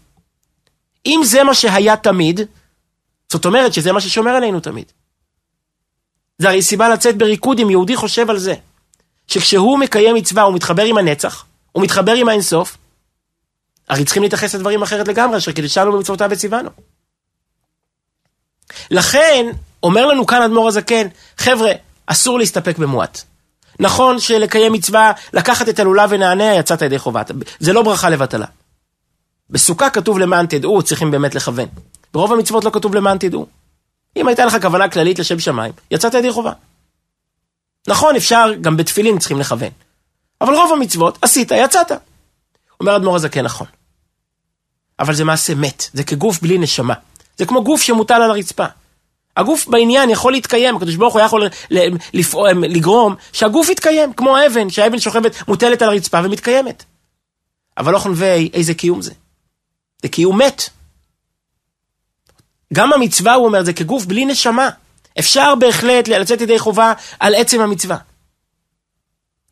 אם 1.06 1.22
זה 1.24 1.44
מה 1.44 1.54
שהיה 1.54 1.98
תמיד, 1.98 2.42
זאת 3.32 3.46
אומרת 3.46 3.74
שזה 3.74 3.92
מה 3.92 4.02
ששומר 4.02 4.32
עלינו 4.32 4.60
תמיד. 4.60 4.92
זה 6.38 6.50
הרי 6.50 6.62
סיבה 6.62 6.90
לצאת 6.90 7.18
בריקוד 7.18 7.60
אם 7.60 7.70
יהודי 7.70 7.96
חושב 7.96 8.30
על 8.30 8.38
זה. 8.38 8.54
שכשהוא 9.28 9.80
מקיים 9.80 10.16
מצווה 10.16 10.44
הוא 10.44 10.56
מתחבר 10.56 10.84
עם 10.84 10.98
הנצח, 10.98 11.46
הוא 11.72 11.84
מתחבר 11.84 12.14
עם 12.14 12.30
האינסוף, 12.30 12.78
הרי 13.90 14.06
צריכים 14.06 14.24
להתייחס 14.24 14.56
לדברים 14.56 14.82
אחרת 14.82 15.08
לגמרי, 15.08 15.38
אשר 15.38 15.52
קידשנו 15.52 15.92
במצוותיו 15.92 16.30
וציוונו. 16.32 16.70
לכן, 18.92 19.46
אומר 19.84 20.06
לנו 20.06 20.26
כאן 20.26 20.42
אדמו"ר 20.42 20.68
הזקן, 20.68 21.08
חבר'ה, 21.38 21.72
אסור 22.06 22.40
להסתפק 22.40 22.78
במועט. 22.78 23.22
נכון 23.80 24.20
שלקיים 24.20 24.74
מצווה, 24.74 25.12
לקחת 25.34 25.70
את 25.70 25.80
הלולב 25.80 26.10
ונענע, 26.14 26.56
יצאת 26.56 26.82
ידי 26.82 27.00
חובת. 27.00 27.32
זה 27.60 27.74
לא 27.74 27.82
ברכה 27.82 28.10
לבטלה. 28.10 28.46
בסוכה 29.50 29.90
כתוב 29.90 30.20
למען 30.20 30.46
תדעו, 30.46 30.82
צריכים 30.82 31.12
באמת 31.12 31.36
לכוון. 31.36 31.68
ברוב 32.14 32.34
המצוות 32.34 32.64
לא 32.64 32.70
כתוב 32.70 32.96
למען 32.96 33.18
תדעו. 33.18 33.48
אם 34.18 34.28
הייתה 34.28 34.46
לך 34.46 34.58
כוונה 34.62 34.90
כללית 34.90 35.20
לשם 35.20 35.40
שמיים, 35.40 35.74
יצאת 35.92 36.14
ידי 36.14 36.32
חובה. 36.32 36.52
נכון, 37.88 38.16
אפשר, 38.16 38.46
גם 38.62 38.78
בתפילין 38.78 39.20
צריכים 39.20 39.40
לכוון. 39.40 39.70
אבל 40.42 40.54
רוב 40.54 40.74
המצוות, 40.74 41.18
עשית, 41.22 41.52
יצאת. 41.52 41.92
אומר 42.80 42.96
אדמו"ר 42.96 43.16
הזקן, 43.16 43.42
נכון. 43.42 43.68
אבל 45.00 45.14
זה 45.14 45.24
מעשה 45.24 45.56
מת, 45.56 45.90
זה 45.94 46.04
כגוף 46.04 46.42
בלי 46.42 46.58
נשמה. 46.58 46.94
זה 47.39 47.46
כמו 47.46 47.63
גוף 47.63 47.81
שמוטל 47.81 48.22
על 48.22 48.31
הרצפה. 48.31 48.65
הגוף 49.38 49.67
בעניין 49.67 50.10
יכול 50.10 50.31
להתקיים, 50.31 50.75
הקדוש 50.75 50.96
ברוך 50.96 51.13
הוא 51.13 51.22
יכול 51.22 51.48
לפעול, 52.13 52.50
לגרום 52.50 53.15
שהגוף 53.34 53.69
יתקיים, 53.69 54.13
כמו 54.13 54.38
האבן, 54.38 54.69
שהאבן 54.69 55.00
שוכבת 55.00 55.48
מוטלת 55.48 55.81
על 55.81 55.89
הרצפה 55.89 56.19
ומתקיימת. 56.24 56.84
אבל 57.77 57.93
לא 57.93 58.00
חונבי, 58.00 58.50
איזה 58.53 58.74
קיום 58.74 59.01
זה? 59.01 59.13
זה 60.01 60.08
קיום 60.08 60.41
מת. 60.41 60.69
גם 62.74 62.93
המצווה, 62.93 63.34
הוא 63.34 63.46
אומר, 63.46 63.63
זה 63.63 63.74
כגוף 63.74 64.05
בלי 64.05 64.25
נשמה. 64.25 64.69
אפשר 65.19 65.55
בהחלט 65.55 66.08
לצאת 66.08 66.41
ידי 66.41 66.60
חובה 66.60 66.93
על 67.19 67.36
עצם 67.36 67.62
המצווה. 67.62 67.98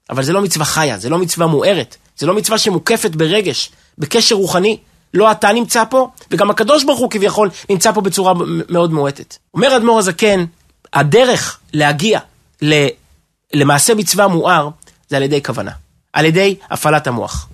אבל 0.10 0.24
זה 0.24 0.34
לא 0.34 0.41
מצווה 0.41 0.65
חיה, 0.65 0.98
זה 0.98 1.10
לא 1.10 1.17
מצווה 1.17 1.48
מוארת, 1.48 1.96
זה 2.17 2.25
לא 2.25 2.34
מצווה 2.34 2.58
שמוקפת 2.58 3.12
ברגש, 3.12 3.72
בקשר 3.98 4.36
רוחני. 4.36 4.77
לא 5.14 5.32
אתה 5.32 5.52
נמצא 5.52 5.84
פה, 5.90 6.10
וגם 6.32 6.50
הקדוש 6.50 6.84
ברוך 6.84 7.00
הוא 7.00 7.10
כביכול 7.10 7.50
נמצא 7.70 7.92
פה 7.92 8.02
בצורה 8.02 8.34
מאוד 8.70 8.94
מועטת. 8.94 9.38
אומר 9.54 9.78
אדמו"ר 9.78 10.00
הזקן, 10.00 10.46
הדרך 10.94 11.60
להגיע 11.74 12.20
למעשה 13.54 13.96
מצווה 13.96 14.28
מואר, 14.28 14.70
זה 15.10 15.18
על 15.18 15.24
ידי 15.24 15.44
כוונה, 15.44 15.72
על 16.14 16.26
ידי 16.26 16.56
הפעלת 16.70 17.08
המוח. 17.08 17.48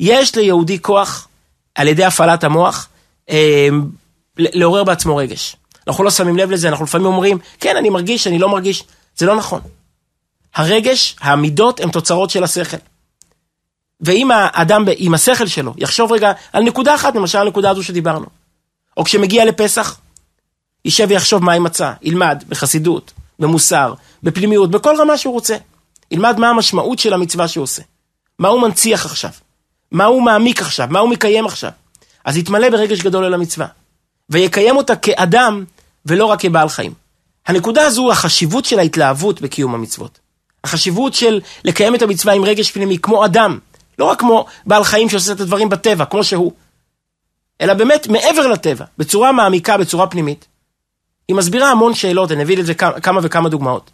יש 0.00 0.36
ליהודי 0.36 0.82
כוח, 0.82 1.28
על 1.74 1.88
ידי 1.88 2.04
הפעלת 2.04 2.44
המוח, 2.44 2.88
אה, 3.30 3.68
לעורר 4.38 4.84
בעצמו 4.84 5.16
רגש. 5.16 5.56
אנחנו 5.86 6.04
לא 6.04 6.10
שמים 6.10 6.36
לב 6.36 6.50
לזה, 6.50 6.68
אנחנו 6.68 6.84
לפעמים 6.84 7.06
אומרים, 7.06 7.38
כן, 7.60 7.76
אני 7.76 7.90
מרגיש, 7.90 8.26
אני 8.26 8.38
לא 8.38 8.48
מרגיש. 8.48 8.84
זה 9.16 9.26
לא 9.26 9.36
נכון. 9.36 9.60
הרגש, 10.54 11.16
המידות, 11.20 11.80
הן 11.80 11.90
תוצרות 11.90 12.30
של 12.30 12.44
השכל. 12.44 12.76
ואם 14.00 14.30
האדם 14.30 14.84
עם 14.96 15.14
השכל 15.14 15.46
שלו 15.46 15.74
יחשוב 15.76 16.12
רגע 16.12 16.32
על 16.52 16.62
נקודה 16.62 16.94
אחת, 16.94 17.16
למשל 17.16 17.38
הנקודה 17.38 17.70
הזו 17.70 17.82
שדיברנו, 17.82 18.26
או 18.96 19.04
כשמגיע 19.04 19.44
לפסח, 19.44 20.00
יישב 20.84 21.06
ויחשוב 21.08 21.44
מה 21.44 21.52
היא 21.52 21.60
מצא, 21.60 21.92
ילמד 22.02 22.44
בחסידות, 22.48 23.12
במוסר, 23.38 23.94
בפנימיות, 24.22 24.70
בכל 24.70 24.94
רמה 25.00 25.18
שהוא 25.18 25.34
רוצה. 25.34 25.56
ילמד 26.10 26.38
מה 26.38 26.48
המשמעות 26.48 26.98
של 26.98 27.12
המצווה 27.12 27.48
שהוא 27.48 27.62
עושה. 27.62 27.82
מה 28.38 28.48
הוא 28.48 28.62
מנציח 28.62 29.06
עכשיו, 29.06 29.30
מה 29.90 30.04
הוא 30.04 30.22
מעמיק 30.22 30.60
עכשיו, 30.60 30.86
מה 30.90 30.98
הוא 30.98 31.10
מקיים 31.10 31.46
עכשיו. 31.46 31.70
אז 32.24 32.36
יתמלא 32.36 32.70
ברגש 32.70 33.00
גדול 33.00 33.24
אל 33.24 33.34
המצווה, 33.34 33.66
ויקיים 34.30 34.76
אותה 34.76 34.96
כאדם 34.96 35.64
ולא 36.06 36.24
רק 36.24 36.40
כבעל 36.40 36.68
חיים. 36.68 36.92
הנקודה 37.46 37.86
הזו, 37.86 38.12
החשיבות 38.12 38.64
של 38.64 38.78
ההתלהבות 38.78 39.40
בקיום 39.40 39.74
המצוות. 39.74 40.18
החשיבות 40.64 41.14
של 41.14 41.40
לקיים 41.64 41.94
את 41.94 42.02
המצווה 42.02 42.34
עם 42.34 42.44
רגש 42.44 42.70
פנימי, 42.70 42.98
כמו 42.98 43.24
אדם, 43.24 43.58
לא 43.98 44.04
רק 44.04 44.20
כמו 44.20 44.46
בעל 44.66 44.84
חיים 44.84 45.08
שעושה 45.08 45.32
את 45.32 45.40
הדברים 45.40 45.68
בטבע, 45.68 46.04
כמו 46.04 46.24
שהוא, 46.24 46.52
אלא 47.60 47.74
באמת 47.74 48.08
מעבר 48.08 48.46
לטבע, 48.46 48.84
בצורה 48.98 49.32
מעמיקה, 49.32 49.76
בצורה 49.76 50.06
פנימית. 50.06 50.46
היא 51.28 51.36
מסבירה 51.36 51.70
המון 51.70 51.94
שאלות, 51.94 52.32
אני 52.32 52.42
אביא 52.42 52.58
לזה 52.58 52.74
כמה 52.74 53.20
וכמה 53.22 53.48
דוגמאות. 53.48 53.90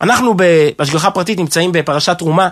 אנחנו 0.00 0.34
בהשגחה 0.78 1.10
פרטית 1.10 1.38
נמצאים 1.38 1.72
בפרשת 1.72 2.18
תרומה, 2.18 2.48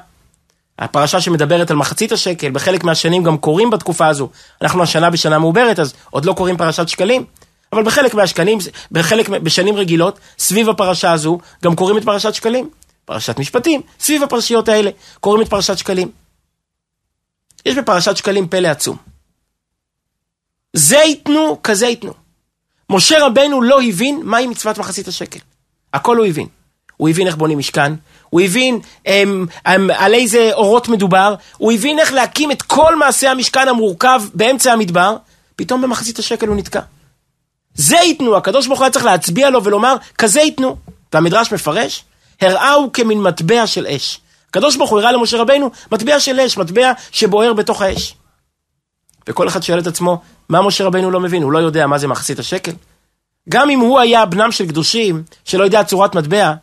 הפרשה 0.78 1.20
שמדברת 1.20 1.70
על 1.70 1.76
מחצית 1.76 2.12
השקל, 2.12 2.50
בחלק 2.50 2.84
מהשנים 2.84 3.22
גם 3.22 3.38
קוראים 3.38 3.70
בתקופה 3.70 4.06
הזו. 4.06 4.28
אנחנו 4.62 4.82
השנה 4.82 5.10
בשנה 5.10 5.38
מעוברת, 5.38 5.78
אז 5.78 5.94
עוד 6.10 6.24
לא 6.24 6.32
קוראים 6.32 6.56
פרשת 6.56 6.88
שקלים, 6.88 7.24
אבל 7.72 7.82
בחלק 7.82 8.14
מהשקלים, 8.14 8.58
בחלק, 8.92 9.28
בשנים 9.28 9.76
רגילות, 9.76 10.18
סביב 10.38 10.68
הפרשה 10.68 11.12
הזו, 11.12 11.38
גם 11.64 11.76
קוראים 11.76 11.98
את 11.98 12.04
פרשת 12.04 12.34
שקלים. 12.34 12.70
פרשת 13.04 13.38
משפטים, 13.38 13.80
סביב 14.00 14.22
הפרשיות 14.22 14.68
האלה, 14.68 14.90
קוראים 15.20 15.42
את 15.42 15.48
פרשת 15.48 15.78
שקלים. 15.78 16.08
יש 17.66 17.76
בפרשת 17.76 18.16
שקלים 18.16 18.48
פלא 18.48 18.68
עצום. 18.68 18.96
זה 20.72 20.96
ייתנו, 20.96 21.58
כזה 21.62 21.86
ייתנו. 21.86 22.12
משה 22.90 23.26
רבנו 23.26 23.62
לא 23.62 23.82
הבין 23.82 24.20
מהי 24.24 24.46
מצוות 24.46 24.78
מחצית 24.78 25.08
השקל. 25.08 25.38
הכל 25.92 26.16
הוא 26.16 26.26
הבין. 26.26 26.46
הוא 26.96 27.08
הבין 27.08 27.26
איך 27.26 27.36
בונים 27.36 27.58
משכן, 27.58 27.92
הוא 28.30 28.40
הבין 28.40 28.80
הם, 29.06 29.46
הם, 29.64 29.90
על 29.96 30.14
איזה 30.14 30.50
אורות 30.52 30.88
מדובר, 30.88 31.34
הוא 31.58 31.72
הבין 31.72 31.98
איך 31.98 32.12
להקים 32.12 32.50
את 32.52 32.62
כל 32.62 32.96
מעשה 32.96 33.30
המשכן 33.30 33.68
המורכב 33.68 34.22
באמצע 34.34 34.72
המדבר, 34.72 35.16
פתאום 35.56 35.82
במחצית 35.82 36.18
השקל 36.18 36.46
הוא 36.48 36.56
נתקע. 36.56 36.80
זה 37.74 37.96
ייתנו, 37.96 38.36
הקדוש 38.36 38.66
ברוך 38.66 38.80
הוא 38.82 38.88
צריך 38.88 39.04
להצביע 39.04 39.50
לו 39.50 39.64
ולומר, 39.64 39.96
כזה 40.18 40.40
ייתנו. 40.40 40.76
והמדרש 41.12 41.52
מפרש, 41.52 42.04
הראהו 42.40 42.92
כמין 42.92 43.22
מטבע 43.22 43.66
של 43.66 43.86
אש. 43.86 44.20
הקדוש 44.50 44.76
ברוך 44.76 44.90
הוא 44.90 45.00
הראה 45.00 45.12
למשה 45.12 45.40
רבינו 45.40 45.70
מטבע 45.92 46.20
של 46.20 46.40
אש, 46.40 46.58
מטבע 46.58 46.92
שבוער 47.10 47.52
בתוך 47.52 47.82
האש. 47.82 48.14
וכל 49.28 49.48
אחד 49.48 49.62
שואל 49.62 49.78
את 49.78 49.86
עצמו, 49.86 50.20
מה 50.48 50.62
משה 50.62 50.84
רבינו 50.84 51.10
לא 51.10 51.20
מבין? 51.20 51.42
הוא 51.42 51.52
לא 51.52 51.58
יודע 51.58 51.86
מה 51.86 51.98
זה 51.98 52.08
מחצית 52.08 52.38
השקל? 52.38 52.72
גם 53.48 53.70
אם 53.70 53.80
הוא 53.80 54.00
היה 54.00 54.26
בנם 54.26 54.52
של 54.52 54.66
קדושים, 54.68 55.22
שלא 55.44 55.64
יודע 55.64 55.84
צורת 55.84 56.14
מטבע, 56.14 56.54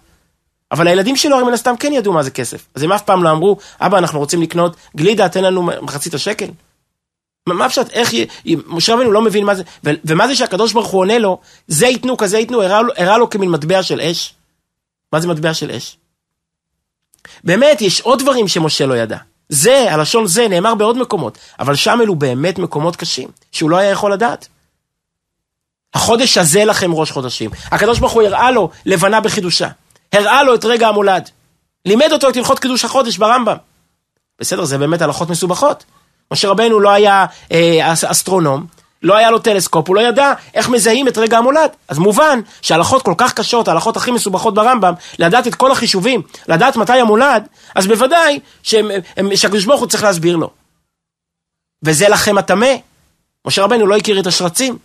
אבל 0.71 0.87
הילדים 0.87 1.15
שלו 1.15 1.35
הרי 1.35 1.45
מן 1.45 1.53
הסתם 1.53 1.77
כן 1.79 1.93
ידעו 1.93 2.13
מה 2.13 2.23
זה 2.23 2.31
כסף. 2.31 2.65
אז 2.75 2.83
הם 2.83 2.91
אף 2.91 3.01
פעם 3.01 3.23
לא 3.23 3.31
אמרו, 3.31 3.57
אבא, 3.81 3.97
אנחנו 3.97 4.19
רוצים 4.19 4.41
לקנות 4.41 4.75
גלידה, 4.95 5.29
תן 5.29 5.43
לנו 5.43 5.69
מחצית 5.81 6.13
השקל. 6.13 6.47
מה 7.47 7.69
פשוט, 7.69 7.89
איך, 7.89 8.09
משה 8.67 8.93
רבנו 8.93 9.11
לא 9.11 9.21
מבין 9.21 9.45
מה 9.45 9.55
זה, 9.55 9.63
ו, 9.83 9.89
ומה 10.05 10.27
זה 10.27 10.35
שהקדוש 10.35 10.73
ברוך 10.73 10.87
הוא 10.87 11.01
עונה 11.01 11.17
לו, 11.17 11.39
זה 11.67 11.87
ייתנו, 11.87 12.17
כזה 12.17 12.37
ייתנו, 12.37 12.61
הראה 12.61 12.81
לו, 12.81 13.17
לו 13.19 13.29
כמין 13.29 13.49
מטבע 13.49 13.83
של 13.83 14.01
אש. 14.01 14.33
מה 15.13 15.19
זה 15.19 15.27
מטבע 15.27 15.53
של 15.53 15.71
אש? 15.71 15.97
באמת, 17.43 17.81
יש 17.81 18.01
עוד 18.01 18.21
דברים 18.21 18.47
שמשה 18.47 18.85
לא 18.85 18.93
ידע. 18.93 19.17
זה, 19.49 19.93
הלשון 19.93 20.27
זה, 20.27 20.47
נאמר 20.47 20.75
בעוד 20.75 20.97
מקומות, 20.97 21.37
אבל 21.59 21.75
שם 21.75 21.99
אלו 22.01 22.15
באמת 22.15 22.59
מקומות 22.59 22.95
קשים, 22.95 23.29
שהוא 23.51 23.69
לא 23.69 23.77
היה 23.77 23.91
יכול 23.91 24.13
לדעת. 24.13 24.47
החודש 25.93 26.37
הזה 26.37 26.65
לכם 26.65 26.93
ראש 26.93 27.11
חודשים. 27.11 27.51
הקדוש 27.71 27.99
ברוך 27.99 28.13
הוא 28.13 28.23
הראה 28.23 28.51
לו 28.51 28.69
לבנה 28.85 29.21
בחידושה. 29.21 29.67
הראה 30.13 30.43
לו 30.43 30.55
את 30.55 30.65
רגע 30.65 30.87
המולד. 30.87 31.29
לימד 31.85 32.09
אותו 32.11 32.29
את 32.29 32.37
הלכות 32.37 32.59
קידוש 32.59 32.85
החודש 32.85 33.17
ברמב"ם. 33.17 33.57
בסדר, 34.39 34.65
זה 34.65 34.77
באמת 34.77 35.01
הלכות 35.01 35.29
מסובכות. 35.29 35.83
משה 36.31 36.49
רבנו 36.49 36.79
לא 36.79 36.89
היה 36.89 37.25
אה, 37.51 37.93
אסטרונום, 37.93 38.67
לא 39.03 39.15
היה 39.15 39.31
לו 39.31 39.39
טלסקופ, 39.39 39.87
הוא 39.87 39.95
לא 39.95 40.01
ידע 40.01 40.33
איך 40.53 40.69
מזהים 40.69 41.07
את 41.07 41.17
רגע 41.17 41.37
המולד. 41.37 41.69
אז 41.87 41.97
מובן 41.97 42.39
שהלכות 42.61 43.01
כל 43.01 43.13
כך 43.17 43.33
קשות, 43.33 43.67
ההלכות 43.67 43.97
הכי 43.97 44.11
מסובכות 44.11 44.53
ברמב"ם, 44.53 44.93
לדעת 45.19 45.47
את 45.47 45.55
כל 45.55 45.71
החישובים, 45.71 46.21
לדעת 46.47 46.75
מתי 46.75 46.99
המולד, 46.99 47.47
אז 47.75 47.87
בוודאי 47.87 48.39
שהקדוש 48.63 49.65
ברוך 49.65 49.79
הוא 49.79 49.87
צריך 49.87 50.03
להסביר 50.03 50.35
לו. 50.35 50.49
וזה 51.83 52.09
לכם 52.09 52.37
הטמא. 52.37 52.73
משה 53.47 53.63
רבנו 53.63 53.87
לא 53.87 53.97
הכיר 53.97 54.19
את 54.19 54.27
השרצים, 54.27 54.77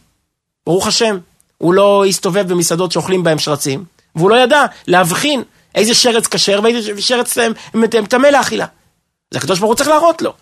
ברוך 0.67 0.87
השם. 0.87 1.19
הוא 1.59 1.75
לא 1.75 2.05
הסתובב 2.09 2.49
במסעדות 2.49 2.93
שאוכלים 2.93 3.23
בהם 3.23 3.39
שרצים, 3.39 3.85
והוא 4.15 4.31
לא 4.31 4.37
ידע 4.37 4.65
להבחין 4.87 5.43
איזה 5.75 5.95
שרץ 5.95 6.27
כשר 6.27 6.61
ואיזה 6.63 7.03
שרץ 7.03 7.39
טמא 8.09 8.27
לאכילה. 8.27 8.67
אז 9.33 9.37
הקדוש 9.37 9.59
ברוך 9.59 9.71
הוא 9.71 9.77
צריך 9.77 9.89
להראות 9.89 10.23
לו. 10.23 10.33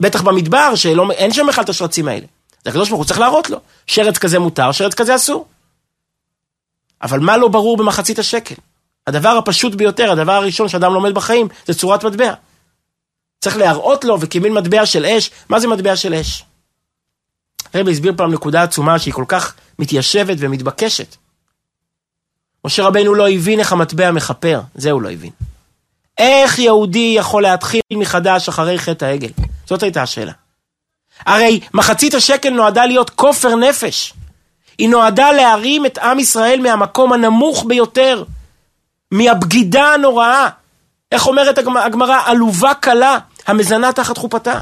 בטח 0.00 0.22
במדבר, 0.22 0.74
שאין 0.74 1.32
שם 1.32 1.46
בכלל 1.46 1.64
את 1.64 1.68
השרצים 1.68 2.08
האלה. 2.08 2.26
אז 2.64 2.70
הקדוש 2.70 2.88
ברוך 2.88 3.00
הוא 3.00 3.06
צריך 3.06 3.20
להראות 3.20 3.50
לו. 3.50 3.60
שרץ 3.86 4.18
כזה 4.18 4.38
מותר, 4.38 4.72
שרץ 4.72 4.94
כזה 4.94 5.14
אסור. 5.14 5.46
אבל 7.02 7.20
מה 7.20 7.36
לא 7.36 7.48
ברור 7.48 7.76
במחצית 7.76 8.18
השקל? 8.18 8.54
הדבר 9.06 9.28
הפשוט 9.28 9.74
ביותר, 9.74 10.12
הדבר 10.12 10.32
הראשון 10.32 10.68
שאדם 10.68 10.94
לומד 10.94 11.14
בחיים, 11.14 11.48
זה 11.66 11.74
צורת 11.74 12.04
מטבע. 12.04 12.34
צריך 13.40 13.56
להראות 13.56 14.04
לו, 14.04 14.20
וכמין 14.20 14.52
מטבע 14.52 14.86
של 14.86 15.06
אש, 15.06 15.30
מה 15.48 15.60
זה 15.60 15.68
מטבע 15.68 15.96
של 15.96 16.14
אש? 16.14 16.44
רבי 17.74 17.92
הסביר 17.92 18.12
פעם 18.16 18.32
נקודה 18.32 18.62
עצומה 18.62 18.98
שהיא 18.98 19.14
כל 19.14 19.24
כך 19.28 19.54
מתיישבת 19.78 20.36
ומתבקשת. 20.40 21.16
משה 22.64 22.86
רבנו 22.86 23.14
לא 23.14 23.28
הבין 23.28 23.60
איך 23.60 23.72
המטבע 23.72 24.10
מכפר, 24.10 24.60
זה 24.74 24.90
הוא 24.90 25.02
לא 25.02 25.10
הבין. 25.10 25.30
איך 26.18 26.58
יהודי 26.58 27.14
יכול 27.16 27.42
להתחיל 27.42 27.80
מחדש 27.92 28.48
אחרי 28.48 28.78
חטא 28.78 29.04
העגל? 29.04 29.30
זאת 29.66 29.82
הייתה 29.82 30.02
השאלה. 30.02 30.32
הרי 31.26 31.60
מחצית 31.74 32.14
השקל 32.14 32.50
נועדה 32.50 32.86
להיות 32.86 33.10
כופר 33.10 33.56
נפש. 33.56 34.12
היא 34.78 34.88
נועדה 34.88 35.32
להרים 35.32 35.86
את 35.86 35.98
עם 35.98 36.18
ישראל 36.18 36.60
מהמקום 36.60 37.12
הנמוך 37.12 37.64
ביותר, 37.64 38.24
מהבגידה 39.10 39.94
הנוראה. 39.94 40.48
איך 41.12 41.26
אומרת 41.26 41.58
הגמרא? 41.58 42.20
עלובה 42.24 42.74
קלה, 42.74 43.18
המזנה 43.46 43.92
תחת 43.92 44.18
חופתה. 44.18 44.60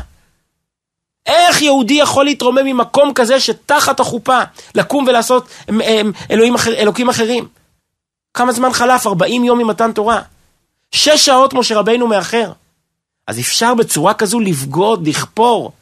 איך 1.26 1.62
יהודי 1.62 1.94
יכול 1.94 2.25
להתרומם 2.25 2.64
ממקום 2.64 3.14
כזה 3.14 3.40
שתחת 3.40 4.00
החופה 4.00 4.38
לקום 4.75 5.04
ולעשות 5.09 5.49
אלוהים 6.30 6.54
אחר, 6.54 6.75
אלוקים 6.75 7.09
אחרים? 7.09 7.49
כמה 8.35 8.53
זמן 8.53 8.72
חלף? 8.72 9.07
40 9.07 9.44
יום 9.44 9.59
ממתן 9.59 9.92
תורה. 9.92 10.20
שש 10.92 11.27
שעות 11.27 11.55
משה 11.55 11.79
רבינו 11.79 12.07
מאחר. 12.07 12.53
אז 13.27 13.38
אפשר 13.38 13.74
בצורה 13.74 14.14
כזו 14.14 14.40
לבגוד, 14.40 15.09
לכפור, 15.09 15.72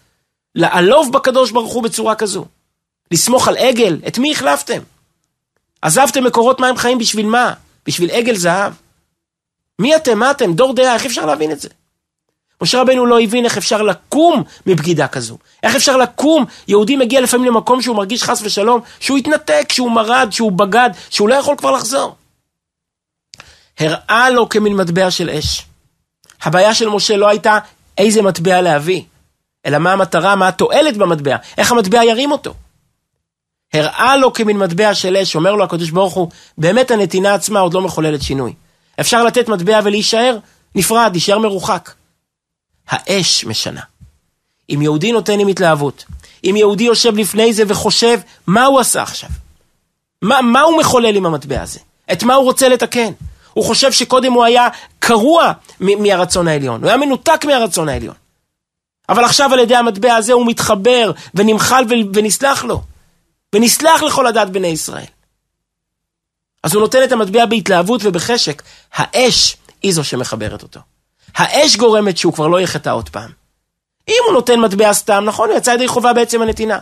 לעלוב 0.55 1.13
בקדוש 1.13 1.51
ברוך 1.51 1.73
הוא 1.73 1.83
בצורה 1.83 2.15
כזו. 2.15 2.45
לסמוך 3.11 3.49
על 3.49 3.57
עגל, 3.57 3.99
את 4.09 4.19
מי 4.19 4.33
החלפתם? 4.33 4.83
עזבתם 5.83 6.25
מקורות 6.25 6.61
מים 6.61 6.77
חיים 6.77 6.99
בשביל 6.99 7.27
מה? 7.27 7.53
בשביל 7.87 8.11
עגל 8.11 8.37
זהב? 8.37 8.73
מי 9.79 9.97
אתם? 9.97 10.19
מה 10.19 10.31
אתם? 10.31 10.53
דור 10.53 10.75
דעה, 10.75 10.95
איך 10.95 11.07
אפשר 11.07 11.27
להבין 11.27 11.53
את 11.53 11.61
זה? 11.61 11.69
משה 12.63 12.81
רבנו 12.81 13.07
לא 13.07 13.21
הבין 13.21 13.45
איך 13.45 13.57
אפשר 13.57 13.83
לקום 13.83 14.43
מבגידה 14.67 15.09
כזו. 15.09 15.39
איך 15.63 15.77
אפשר 15.77 15.97
לקום, 15.97 16.45
יהודי 16.69 16.97
מגיע 16.97 17.21
לפעמים 17.21 17.47
למקום 17.47 17.83
שהוא 17.83 17.97
מרגיש 17.97 18.23
חס 18.23 18.43
ושלום, 18.43 18.81
שהוא 19.01 19.19
התנתק, 19.19 19.73
שהוא 19.73 19.91
מרד, 19.91 20.29
שהוא 20.31 20.53
בגד, 20.53 20.91
שהוא 21.11 21.29
לא 21.29 21.35
יכול 21.35 21.57
כבר 21.57 21.71
לחזור. 21.71 22.15
הראה 23.79 24.31
לו 24.31 24.49
כמין 24.49 24.77
מטבע 24.77 25.11
של 25.11 25.31
אש. 25.31 25.67
הבעיה 26.43 26.75
של 26.75 26.89
משה 26.89 27.17
לא 27.17 27.29
הייתה 27.29 27.59
איזה 27.99 28.23
מטבע 28.23 28.61
להביא, 28.61 29.03
אלא 29.67 29.79
מה 29.79 29.93
המטרה, 29.93 30.37
מה 30.37 30.49
התועלת 30.49 30.97
במטבע, 30.97 31.37
איך 31.59 31.73
המטבע 31.73 32.05
ירים 32.05 32.33
אותו. 32.33 32.55
הראה 33.73 34.17
לו 34.17 34.33
כמין 34.33 34.59
מטבע 34.59 34.95
של 34.95 35.17
אש, 35.17 35.37
אומר 35.37 35.55
לו 35.55 35.65
הקדוש 35.65 35.91
ברוך 35.91 36.15
הוא, 36.15 36.29
באמת 36.59 36.91
הנתינה 36.91 37.35
עצמה 37.35 37.61
עוד 37.61 37.75
לא 37.75 37.81
מחוללת 37.81 38.23
שינוי. 38.23 38.53
אפשר 39.01 39.25
לתת 39.25 39.49
מטבע 39.49 39.81
ולהישאר 39.85 40.39
נפרד, 40.75 41.11
להישאר 41.13 41.39
מרוחק. 41.39 41.91
האש 42.89 43.45
משנה. 43.45 43.81
אם 44.71 44.83
יהודי 44.83 45.13
נותן 45.13 45.41
עם 45.41 45.49
התלהבות, 45.49 46.05
אם 46.45 46.55
יהודי 46.57 46.85
יושב 46.85 47.17
לפני 47.17 47.53
זה 47.53 47.63
וחושב 47.69 48.21
מה 48.47 48.65
הוא 48.65 48.81
עשה 48.81 49.03
עכשיו, 49.03 49.31
מה, 50.23 50.43
מה 50.43 50.61
הוא 50.61 50.79
מחולל 50.79 51.17
עם 51.17 51.27
המטבע 51.27 51.63
הזה, 51.63 51.79
את 52.13 52.23
מה 52.23 52.35
הוא 52.35 52.45
רוצה 52.45 52.69
לתקן. 52.69 53.13
הוא 53.53 53.65
חושב 53.65 53.93
שקודם 53.93 54.33
הוא 54.33 54.45
היה 54.45 54.69
קרוע 54.99 55.53
מהרצון 55.81 56.49
העליון, 56.49 56.81
הוא 56.81 56.89
היה 56.89 56.97
מנותק 56.97 57.45
מהרצון 57.45 57.89
העליון. 57.89 58.15
אבל 59.11 59.25
עכשיו 59.25 59.53
על 59.53 59.59
ידי 59.59 59.77
המטבע 59.77 60.15
הזה 60.15 60.33
הוא 60.33 60.47
מתחבר 60.47 61.13
ונמחל 61.35 61.85
ונסלח 62.15 62.65
לו, 62.65 62.83
ונסלח 63.55 64.03
לכל 64.03 64.27
הדת 64.27 64.49
בני 64.49 64.69
ישראל. 64.69 65.05
אז 66.63 66.75
הוא 66.75 66.81
נותן 66.81 67.05
את 67.05 67.13
המטבע 67.13 67.47
בהתלהבות 67.47 68.01
ובחשק, 68.05 68.63
האש 68.93 69.57
היא 69.83 69.93
זו 69.93 70.05
שמחברת 70.05 70.63
אותו. 70.63 70.81
האש 71.35 71.77
גורמת 71.77 72.19
שהוא 72.19 72.33
כבר 72.33 72.47
לא 72.47 72.61
יחטא 72.61 72.91
עוד 72.91 73.09
פעם. 73.09 73.31
אם 74.09 74.23
הוא 74.27 74.35
נותן 74.35 74.61
מטבע 74.61 74.93
סתם, 74.93 75.25
נכון, 75.27 75.49
הוא 75.49 75.59
יצא 75.59 75.71
ידי 75.71 75.89
חובה 75.89 76.13
בעצם 76.13 76.43
הנתינה. 76.43 76.79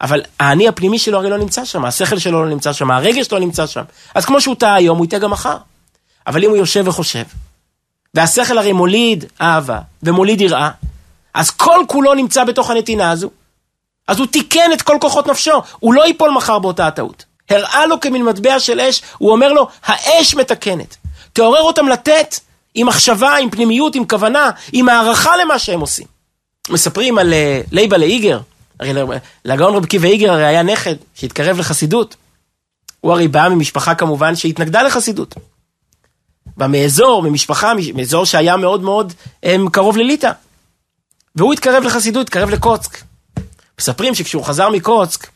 אבל 0.00 0.22
האני 0.40 0.68
הפנימי 0.68 0.98
שלו 0.98 1.18
הרי 1.18 1.30
לא 1.30 1.38
נמצא 1.38 1.64
שם, 1.64 1.84
השכל 1.84 2.18
שלו 2.18 2.44
לא 2.44 2.50
נמצא 2.50 2.72
שם, 2.72 2.90
הרגש 2.90 3.32
לא 3.32 3.40
נמצא 3.40 3.66
שם. 3.66 3.82
אז 4.14 4.24
כמו 4.24 4.40
שהוא 4.40 4.54
טעה 4.54 4.74
היום, 4.74 4.98
הוא 4.98 5.06
יטעה 5.06 5.20
גם 5.20 5.30
מחר. 5.30 5.56
אבל 6.26 6.44
אם 6.44 6.50
הוא 6.50 6.56
יושב 6.56 6.84
וחושב, 6.88 7.24
והשכל 8.14 8.58
הרי 8.58 8.72
מוליד 8.72 9.24
אהבה 9.40 9.78
ומוליד 10.02 10.40
יראה, 10.40 10.70
אז 11.34 11.50
כל 11.50 11.84
כולו 11.88 12.14
נמצא 12.14 12.44
בתוך 12.44 12.70
הנתינה 12.70 13.10
הזו. 13.10 13.30
אז 14.08 14.18
הוא 14.18 14.26
תיקן 14.26 14.72
את 14.72 14.82
כל 14.82 14.96
כוחות 15.00 15.26
נפשו, 15.26 15.62
הוא 15.78 15.94
לא 15.94 16.06
ייפול 16.06 16.30
מחר 16.30 16.58
באותה 16.58 16.86
הטעות. 16.86 17.24
הראה 17.50 17.86
לו 17.86 18.00
כמין 18.00 18.24
מטבע 18.24 18.60
של 18.60 18.80
אש, 18.80 19.02
הוא 19.18 19.32
אומר 19.32 19.52
לו, 19.52 19.68
האש 19.84 20.34
מתקנת. 20.34 20.96
תעורר 21.32 21.62
אותם 21.62 21.88
לתת 21.88 22.34
עם 22.74 22.86
מחשבה, 22.86 23.36
עם 23.36 23.50
פנימיות, 23.50 23.94
עם 23.94 24.04
כוונה, 24.04 24.50
עם 24.72 24.88
הערכה 24.88 25.36
למה 25.36 25.58
שהם 25.58 25.80
עושים. 25.80 26.06
מספרים 26.70 27.18
על 27.18 27.32
uh, 27.32 27.68
לייבה 27.72 27.96
לאיגר, 27.96 28.40
הרי 28.80 28.92
לגאון 29.44 29.74
רב 29.74 29.86
קיבי 29.86 30.08
איגר 30.08 30.32
הרי 30.32 30.46
היה 30.46 30.62
נכד 30.62 30.94
שהתקרב 31.14 31.58
לחסידות. 31.58 32.16
הוא 33.00 33.12
הרי 33.12 33.28
בא 33.28 33.48
ממשפחה 33.48 33.94
כמובן 33.94 34.36
שהתנגדה 34.36 34.82
לחסידות. 34.82 35.34
בא 36.58 36.66
מאזור, 36.66 37.22
ממשפחה, 37.22 37.72
מאזור 37.94 38.26
שהיה 38.26 38.56
מאוד 38.56 38.82
מאוד 38.82 39.12
הם, 39.42 39.64
אה, 39.64 39.70
קרוב 39.70 39.96
לליטא. 39.96 40.32
והוא 41.36 41.52
התקרב 41.52 41.82
לחסידות, 41.82 42.26
התקרב 42.26 42.50
לקוצק. 42.50 42.98
מספרים 43.80 44.14
שכשהוא 44.14 44.44
חזר 44.44 44.68
מקוצק, 44.68 45.26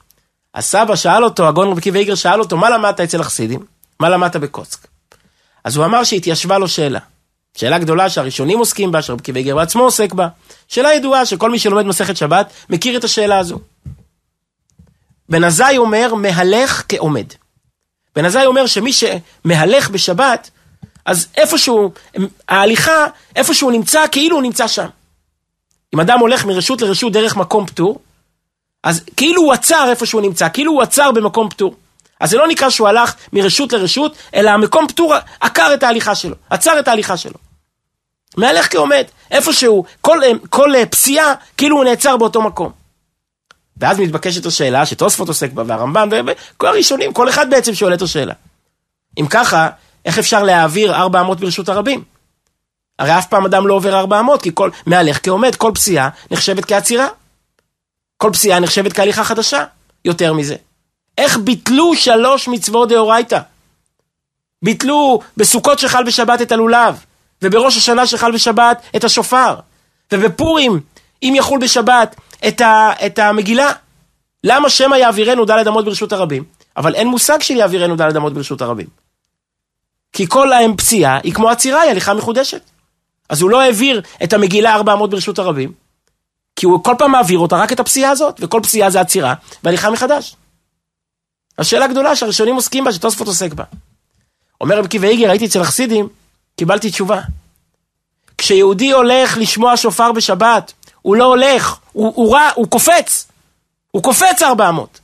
הסבא 0.54 0.96
שאל 0.96 1.24
אותו, 1.24 1.48
הגאון 1.48 1.68
רב 1.68 1.80
קיבי 1.80 1.98
איגר 1.98 2.14
שאל 2.14 2.40
אותו, 2.40 2.56
מה 2.56 2.70
למדת 2.70 3.00
אצל 3.00 3.20
החסידים? 3.20 3.60
מה 4.00 4.08
למדת 4.08 4.36
בקוצק? 4.36 4.86
אז 5.64 5.76
הוא 5.76 5.84
אמר 5.84 6.04
שהתיישבה 6.04 6.58
לו 6.58 6.68
שאלה. 6.68 6.98
שאלה 7.56 7.78
גדולה 7.78 8.10
שהראשונים 8.10 8.58
עוסקים 8.58 8.92
בה, 8.92 9.02
שרבי 9.02 9.22
קיבי 9.22 9.42
גר 9.42 9.56
בעצמו 9.56 9.82
עוסק 9.82 10.12
בה. 10.12 10.28
שאלה 10.68 10.94
ידועה 10.94 11.26
שכל 11.26 11.50
מי 11.50 11.58
שלומד 11.58 11.86
מסכת 11.86 12.16
שבת 12.16 12.52
מכיר 12.70 12.98
את 12.98 13.04
השאלה 13.04 13.38
הזו. 13.38 13.58
בן 15.28 15.44
עזאי 15.44 15.78
אומר, 15.78 16.14
מהלך 16.14 16.82
כעומד. 16.88 17.26
בן 18.16 18.24
עזאי 18.24 18.46
אומר 18.46 18.66
שמי 18.66 18.92
שמהלך 18.92 19.90
בשבת, 19.90 20.50
אז 21.04 21.26
איפשהו, 21.36 21.92
ההליכה, 22.48 23.06
איפשהו 23.36 23.70
נמצא, 23.70 24.04
כאילו 24.12 24.36
הוא 24.36 24.42
נמצא 24.42 24.68
שם. 24.68 24.86
אם 25.94 26.00
אדם 26.00 26.18
הולך 26.18 26.44
מרשות 26.44 26.82
לרשות 26.82 27.12
דרך 27.12 27.36
מקום 27.36 27.66
פטור, 27.66 27.98
אז 28.82 29.00
כאילו 29.16 29.42
הוא 29.42 29.52
עצר 29.52 29.86
איפה 29.90 30.06
שהוא 30.06 30.22
נמצא, 30.22 30.48
כאילו 30.48 30.72
הוא 30.72 30.82
עצר 30.82 31.12
במקום 31.12 31.48
פטור. 31.48 31.74
אז 32.20 32.30
זה 32.30 32.36
לא 32.36 32.48
נקרא 32.48 32.70
שהוא 32.70 32.88
הלך 32.88 33.14
מרשות 33.32 33.72
לרשות, 33.72 34.16
אלא 34.34 34.50
המקום 34.50 34.88
פטור 34.88 35.14
עקר 35.40 35.74
את 35.74 35.82
ההליכה 35.82 36.14
שלו, 36.14 36.34
עצר 36.50 36.78
את 36.78 36.88
ההליכה 36.88 37.16
שלו. 37.16 37.38
מהלך 38.36 38.72
כעומד, 38.72 39.04
איפשהו, 39.30 39.84
כל, 40.00 40.20
כל 40.50 40.72
פסיעה, 40.90 41.34
כאילו 41.56 41.76
הוא 41.76 41.84
נעצר 41.84 42.16
באותו 42.16 42.42
מקום. 42.42 42.72
ואז 43.76 43.98
מתבקשת 43.98 44.46
השאלה 44.46 44.86
שתוספות 44.86 45.28
עוסק 45.28 45.52
בה 45.52 45.62
והרמב"ם 45.66 46.08
וכל 46.26 46.66
הראשונים, 46.66 47.12
כל 47.12 47.28
אחד 47.28 47.50
בעצם 47.50 47.74
שואל 47.74 47.94
את 47.94 48.02
השאלה. 48.02 48.34
אם 49.20 49.26
ככה, 49.30 49.68
איך 50.04 50.18
אפשר 50.18 50.42
להעביר 50.42 50.94
400 50.94 51.40
ברשות 51.40 51.68
הרבים? 51.68 52.04
הרי 52.98 53.18
אף 53.18 53.26
פעם 53.26 53.44
אדם 53.44 53.66
לא 53.66 53.74
עובר 53.74 53.98
400, 53.98 54.42
כי 54.42 54.50
כל, 54.54 54.70
מהלך 54.86 55.18
כעומד, 55.22 55.54
כל 55.54 55.70
פסיעה 55.74 56.08
נחשבת 56.30 56.64
כעצירה. 56.64 57.08
כל 58.16 58.30
פסיעה 58.32 58.60
נחשבת 58.60 58.92
כהליכה 58.92 59.24
חדשה. 59.24 59.64
יותר 60.04 60.32
מזה. 60.32 60.56
איך 61.18 61.38
ביטלו 61.38 61.94
שלוש 61.94 62.48
מצוות 62.48 62.88
דאורייתא? 62.88 63.38
ביטלו 64.62 65.20
בסוכות 65.36 65.78
שחל 65.78 66.04
בשבת 66.04 66.42
את 66.42 66.52
הלולב, 66.52 67.04
ובראש 67.42 67.76
השנה 67.76 68.06
שחל 68.06 68.32
בשבת 68.32 68.82
את 68.96 69.04
השופר, 69.04 69.56
ובפורים, 70.12 70.80
אם 71.22 71.32
יחול 71.36 71.60
בשבת, 71.60 72.16
את, 72.48 72.60
ה, 72.60 72.92
את 73.06 73.18
המגילה. 73.18 73.72
למה 74.44 74.70
שמא 74.70 74.96
יעבירנו 74.96 75.44
ד' 75.44 75.68
אמות 75.68 75.84
ברשות 75.84 76.12
הרבים? 76.12 76.44
אבל 76.76 76.94
אין 76.94 77.08
מושג 77.08 77.42
של 77.42 77.56
יעבירנו 77.56 77.96
ד' 77.96 78.16
אמות 78.16 78.34
ברשות 78.34 78.62
הרבים. 78.62 78.86
כי 80.12 80.26
כל 80.28 80.52
האם 80.52 80.76
פציעה 80.76 81.18
היא 81.22 81.34
כמו 81.34 81.48
עצירה, 81.48 81.80
היא 81.80 81.90
הליכה 81.90 82.14
מחודשת. 82.14 82.60
אז 83.28 83.42
הוא 83.42 83.50
לא 83.50 83.60
העביר 83.60 84.02
את 84.24 84.32
המגילה 84.32 84.74
400 84.74 85.10
ברשות 85.10 85.38
הרבים, 85.38 85.72
כי 86.56 86.66
הוא 86.66 86.84
כל 86.84 86.94
פעם 86.98 87.12
מעביר 87.12 87.38
אותה 87.38 87.56
רק 87.56 87.72
את 87.72 87.80
הפסיעה 87.80 88.10
הזאת, 88.10 88.40
וכל 88.40 88.60
פסיעה 88.62 88.90
זה 88.90 89.00
עצירה, 89.00 89.34
והליכה 89.64 89.90
מחדש. 89.90 90.36
השאלה 91.58 91.84
הגדולה 91.84 92.16
שהראשונים 92.16 92.54
עוסקים 92.54 92.84
בה, 92.84 92.92
שתוספות 92.92 93.26
עוסק 93.26 93.52
בה. 93.52 93.64
אומר 94.60 94.78
רב 94.78 94.86
קיבי 94.86 95.08
איגר, 95.08 95.30
הייתי 95.30 95.46
אצל 95.46 95.60
החסידים, 95.60 96.08
קיבלתי 96.56 96.90
תשובה. 96.90 97.20
כשיהודי 98.38 98.92
הולך 98.92 99.36
לשמוע 99.36 99.76
שופר 99.76 100.12
בשבת, 100.12 100.72
הוא 101.02 101.16
לא 101.16 101.24
הולך, 101.24 101.76
הוא, 101.92 102.12
הוא 102.16 102.34
רע, 102.34 102.50
הוא 102.54 102.66
קופץ. 102.68 103.28
הוא 103.90 104.02
קופץ 104.02 104.42
400. 104.42 105.00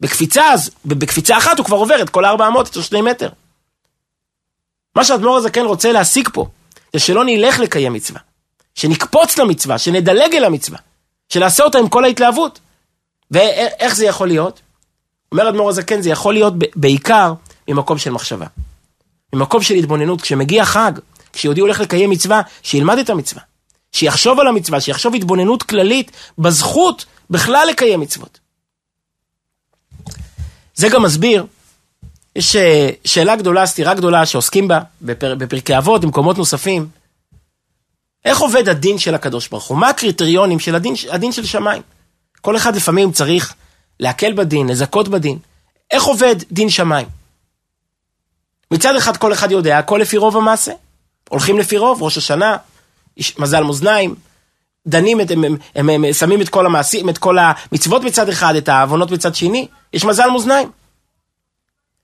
בקפיצה, 0.00 0.44
בקפיצה 0.84 1.38
אחת 1.38 1.58
הוא 1.58 1.66
כבר 1.66 1.76
עובר 1.76 2.02
את 2.02 2.10
כל 2.10 2.24
400, 2.24 2.68
את 2.68 2.76
השני 2.76 3.02
מטר. 3.02 3.28
מה 4.96 5.04
שהאדמו"ר 5.04 5.36
הזה 5.36 5.50
כן 5.50 5.64
רוצה 5.64 5.92
להשיג 5.92 6.28
פה, 6.32 6.46
זה 6.92 6.98
שלא 6.98 7.24
נלך 7.24 7.58
לקיים 7.58 7.92
מצווה. 7.92 8.20
שנקפוץ 8.74 9.38
למצווה, 9.38 9.78
שנדלג 9.78 10.34
אל 10.34 10.44
המצווה. 10.44 10.78
שנעשה 11.28 11.64
אותה 11.64 11.78
עם 11.78 11.88
כל 11.88 12.04
ההתלהבות. 12.04 12.60
ואיך 13.30 13.96
זה 13.96 14.06
יכול 14.06 14.28
להיות? 14.28 14.60
אומר 15.32 15.48
אדמו"ר 15.48 15.68
הזקן, 15.68 16.02
זה 16.02 16.10
יכול 16.10 16.34
להיות 16.34 16.54
בעיקר 16.76 17.34
ממקום 17.68 17.98
של 17.98 18.10
מחשבה. 18.10 18.46
ממקום 19.32 19.62
של 19.62 19.74
התבוננות. 19.74 20.20
כשמגיע 20.20 20.64
חג, 20.64 20.92
כשיהודי 21.32 21.60
הולך 21.60 21.80
לקיים 21.80 22.10
מצווה, 22.10 22.42
שילמד 22.62 22.98
את 22.98 23.10
המצווה. 23.10 23.42
שיחשוב 23.92 24.40
על 24.40 24.46
המצווה, 24.46 24.80
שיחשוב 24.80 25.14
התבוננות 25.14 25.62
כללית 25.62 26.10
בזכות 26.38 27.04
בכלל 27.30 27.66
לקיים 27.70 28.00
מצוות. 28.00 28.38
זה 30.74 30.88
גם 30.88 31.02
מסביר, 31.02 31.46
יש 32.36 32.56
אה, 32.56 32.90
שאלה 33.04 33.36
גדולה, 33.36 33.66
סתירה 33.66 33.94
גדולה, 33.94 34.26
שעוסקים 34.26 34.68
בה 34.68 34.80
בפר, 35.02 35.34
בפרקי 35.34 35.78
אבות, 35.78 36.00
במקומות 36.00 36.38
נוספים. 36.38 36.88
איך 38.24 38.38
עובד 38.40 38.68
הדין 38.68 38.98
של 38.98 39.14
הקדוש 39.14 39.48
ברוך 39.48 39.64
הוא? 39.64 39.78
מה 39.78 39.88
הקריטריונים 39.88 40.58
של 40.58 40.74
הדין, 40.74 40.94
הדין 41.10 41.32
של 41.32 41.44
שמיים? 41.44 41.82
כל 42.40 42.56
אחד 42.56 42.76
לפעמים 42.76 43.12
צריך 43.12 43.54
להקל 44.00 44.32
בדין, 44.32 44.68
לזכות 44.68 45.08
בדין. 45.08 45.38
איך 45.90 46.04
עובד 46.04 46.36
דין 46.50 46.70
שמיים? 46.70 47.06
מצד 48.70 48.96
אחד 48.96 49.16
כל 49.16 49.32
אחד 49.32 49.50
יודע, 49.50 49.78
הכל 49.78 49.98
לפי 50.02 50.16
רוב 50.16 50.36
המעשה. 50.36 50.72
הולכים 51.28 51.58
לפי 51.58 51.78
רוב, 51.78 52.02
ראש 52.02 52.18
השנה, 52.18 52.56
מזל 53.38 53.62
מאזניים, 53.62 54.14
דנים, 54.86 55.20
את, 55.20 55.30
הם, 55.30 55.44
הם, 55.44 55.56
הם, 55.74 55.88
הם 55.88 56.12
שמים 56.12 56.40
את 56.40 56.48
כל 56.48 56.66
המעשים, 56.66 57.08
את 57.08 57.18
כל 57.18 57.38
המצוות 57.38 58.04
מצד 58.04 58.28
אחד, 58.28 58.56
את 58.56 58.68
העוונות 58.68 59.10
מצד 59.10 59.34
שני, 59.34 59.68
יש 59.92 60.04
מזל 60.04 60.28
מאזניים. 60.30 60.70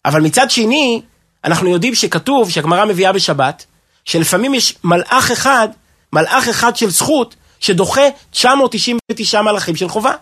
אבל 0.04 0.20
מצד 0.20 0.50
שני, 0.50 1.02
אנחנו 1.44 1.68
יודעים 1.68 1.94
שכתוב, 1.94 2.50
שהגמרא 2.50 2.84
מביאה 2.84 3.12
בשבת, 3.12 3.64
שלפעמים 4.04 4.54
יש 4.54 4.78
מלאך 4.84 5.30
אחד, 5.30 5.68
מלאך 6.12 6.48
אחד 6.48 6.76
של 6.76 6.90
זכות, 6.90 7.34
שדוחה 7.60 8.02
999 8.30 9.42
מלאכים 9.42 9.76
של 9.76 9.88
חובה. 9.88 10.12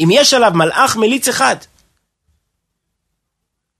אם 0.00 0.08
יש 0.10 0.34
עליו 0.34 0.52
מלאך 0.54 0.96
מליץ 0.96 1.28
אחד, 1.28 1.56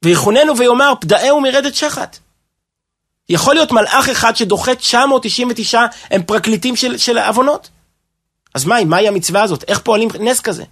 ויחוננו 0.05 0.57
ויאמר, 0.57 0.93
פדאהו 1.01 1.41
מרדת 1.41 1.75
שחת. 1.75 2.19
יכול 3.29 3.55
להיות 3.55 3.73
מלאך 3.73 4.09
אחד 4.09 4.37
שדוחה 4.37 4.75
999 4.75 5.81
הם 6.11 6.23
פרקליטים 6.23 6.77
של, 6.77 6.99
של 6.99 7.19
עוונות. 7.19 7.69
אז 8.55 8.65
מהי, 8.65 8.85
מהי 8.85 9.09
המצווה 9.09 9.43
הזאת? 9.43 9.65
איך 9.69 9.79
פועלים 9.79 10.09
נס 10.21 10.41
כזה? 10.41 10.65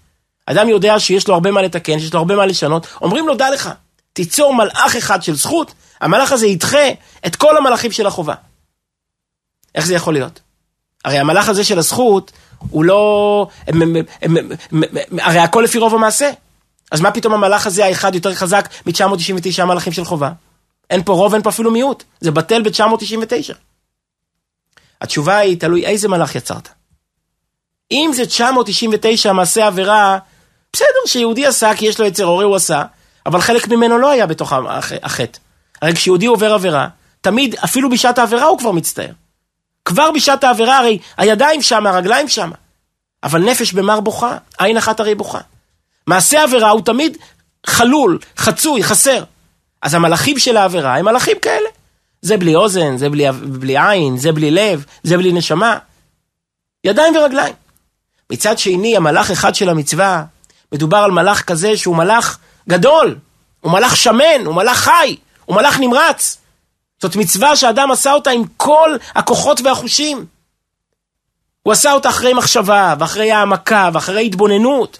אדם 0.46 0.68
יודע 0.68 1.00
שיש 1.00 1.28
לו 1.28 1.34
הרבה 1.34 1.50
מה 1.50 1.62
לתקן, 1.62 1.98
שיש 1.98 2.12
לו 2.12 2.18
הרבה 2.18 2.36
מה 2.36 2.46
לשנות, 2.46 2.86
אומרים 3.00 3.28
לו, 3.28 3.34
דע 3.34 3.50
לך, 3.50 3.70
תיצור 4.12 4.54
מלאך 4.54 4.96
אחד 4.96 5.22
של 5.22 5.34
זכות, 5.34 5.74
המלאך 6.00 6.32
הזה 6.32 6.46
ידחה 6.46 6.88
את 7.26 7.36
כל 7.36 7.56
המלאכים 7.56 7.92
של 7.92 8.06
החובה. 8.06 8.34
איך 9.74 9.86
זה 9.86 9.94
יכול 9.94 10.14
להיות? 10.14 10.40
הרי 11.04 11.18
המלאך 11.18 11.48
הזה 11.48 11.64
של 11.64 11.78
הזכות, 11.78 12.32
הוא 12.58 12.84
לא... 12.84 13.46
הרי 15.18 15.38
הכל 15.38 15.62
לפי 15.64 15.78
רוב 15.78 15.94
המעשה. 15.94 16.30
אז 16.90 17.00
מה 17.00 17.10
פתאום 17.10 17.34
המלאך 17.34 17.66
הזה 17.66 17.86
האחד 17.86 18.14
יותר 18.14 18.34
חזק 18.34 18.68
מ-999 18.86 19.64
מלאכים 19.64 19.92
של 19.92 20.04
חובה? 20.04 20.32
אין 20.90 21.02
פה 21.02 21.12
רוב, 21.12 21.34
אין 21.34 21.42
פה 21.42 21.50
אפילו 21.50 21.70
מיעוט. 21.70 22.04
זה 22.20 22.30
בטל 22.30 22.62
ב-999. 22.62 23.54
התשובה 25.00 25.36
היא, 25.36 25.60
תלוי 25.60 25.86
איזה 25.86 26.08
מלאך 26.08 26.34
יצרת. 26.34 26.68
אם 27.90 28.10
זה 28.14 28.26
999 28.26 29.32
מעשה 29.32 29.66
עבירה, 29.66 30.18
בסדר 30.72 30.86
שיהודי 31.06 31.46
עשה 31.46 31.70
כי 31.76 31.86
יש 31.86 32.00
לו 32.00 32.06
יצר 32.06 32.24
הורה 32.24 32.44
הוא 32.44 32.56
עשה, 32.56 32.84
אבל 33.26 33.40
חלק 33.40 33.68
ממנו 33.68 33.98
לא 33.98 34.10
היה 34.10 34.26
בתוך 34.26 34.52
החטא. 35.02 35.38
הרי 35.82 35.94
כשיהודי 35.94 36.26
עובר 36.26 36.54
עבירה, 36.54 36.88
תמיד, 37.20 37.54
אפילו 37.64 37.90
בשעת 37.90 38.18
העבירה 38.18 38.44
הוא 38.44 38.58
כבר 38.58 38.70
מצטער. 38.70 39.12
כבר 39.84 40.10
בשעת 40.10 40.44
העבירה 40.44 40.78
הרי 40.78 40.98
הידיים 41.16 41.62
שם, 41.62 41.86
הרגליים 41.86 42.28
שם. 42.28 42.50
אבל 43.22 43.40
נפש 43.40 43.72
במר 43.72 44.00
בוכה, 44.00 44.36
עין 44.58 44.76
אחת 44.76 45.00
הרי 45.00 45.14
בוכה. 45.14 45.40
מעשה 46.06 46.42
עבירה 46.42 46.70
הוא 46.70 46.82
תמיד 46.82 47.16
חלול, 47.66 48.18
חצוי, 48.36 48.84
חסר. 48.84 49.24
אז 49.82 49.94
המלאכים 49.94 50.38
של 50.38 50.56
העבירה 50.56 50.96
הם 50.96 51.04
מלאכים 51.04 51.36
כאלה. 51.42 51.68
זה 52.22 52.36
בלי 52.36 52.54
אוזן, 52.54 52.96
זה 52.96 53.08
בלי, 53.08 53.24
בלי 53.32 53.78
עין, 53.78 54.16
זה 54.16 54.32
בלי 54.32 54.50
לב, 54.50 54.84
זה 55.02 55.16
בלי 55.16 55.32
נשמה. 55.32 55.78
ידיים 56.84 57.16
ורגליים. 57.16 57.54
מצד 58.30 58.58
שני, 58.58 58.96
המלאך 58.96 59.30
אחד 59.30 59.54
של 59.54 59.68
המצווה, 59.68 60.24
מדובר 60.72 60.96
על 60.96 61.10
מלאך 61.10 61.42
כזה 61.42 61.76
שהוא 61.76 61.96
מלאך 61.96 62.38
גדול, 62.68 63.18
הוא 63.60 63.72
מלאך 63.72 63.96
שמן, 63.96 64.46
הוא 64.46 64.54
מלאך 64.54 64.78
חי, 64.78 65.16
הוא 65.44 65.56
מלאך 65.56 65.80
נמרץ. 65.80 66.38
זאת 67.02 67.16
מצווה 67.16 67.56
שאדם 67.56 67.90
עשה 67.90 68.12
אותה 68.12 68.30
עם 68.30 68.42
כל 68.56 68.96
הכוחות 69.14 69.60
והחושים. 69.60 70.26
הוא 71.62 71.72
עשה 71.72 71.92
אותה 71.92 72.08
אחרי 72.08 72.34
מחשבה, 72.34 72.94
ואחרי 72.98 73.32
העמקה, 73.32 73.90
ואחרי 73.92 74.26
התבוננות. 74.26 74.98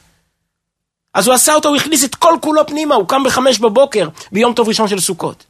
אז 1.15 1.27
הוא 1.27 1.35
עשה 1.35 1.55
אותו, 1.55 1.69
הוא 1.69 1.77
הכניס 1.77 2.05
את 2.05 2.15
כל 2.15 2.35
כולו 2.41 2.67
פנימה, 2.67 2.95
הוא 2.95 3.09
קם 3.09 3.25
בחמש 3.25 3.59
בבוקר, 3.59 4.09
ביום 4.33 4.55
טוב 4.55 4.69
ראשון 4.69 4.89
של 4.89 5.01
סוכות. 5.01 5.45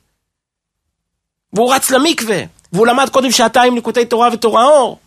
והוא 1.53 1.75
רץ 1.75 1.91
למקווה, 1.91 2.39
והוא 2.73 2.87
למד 2.87 3.09
קודם 3.09 3.31
שעתיים 3.31 3.75
ליקוטי 3.75 4.05
תורה 4.05 4.29
ותורה 4.33 4.65
אור. 4.65 4.99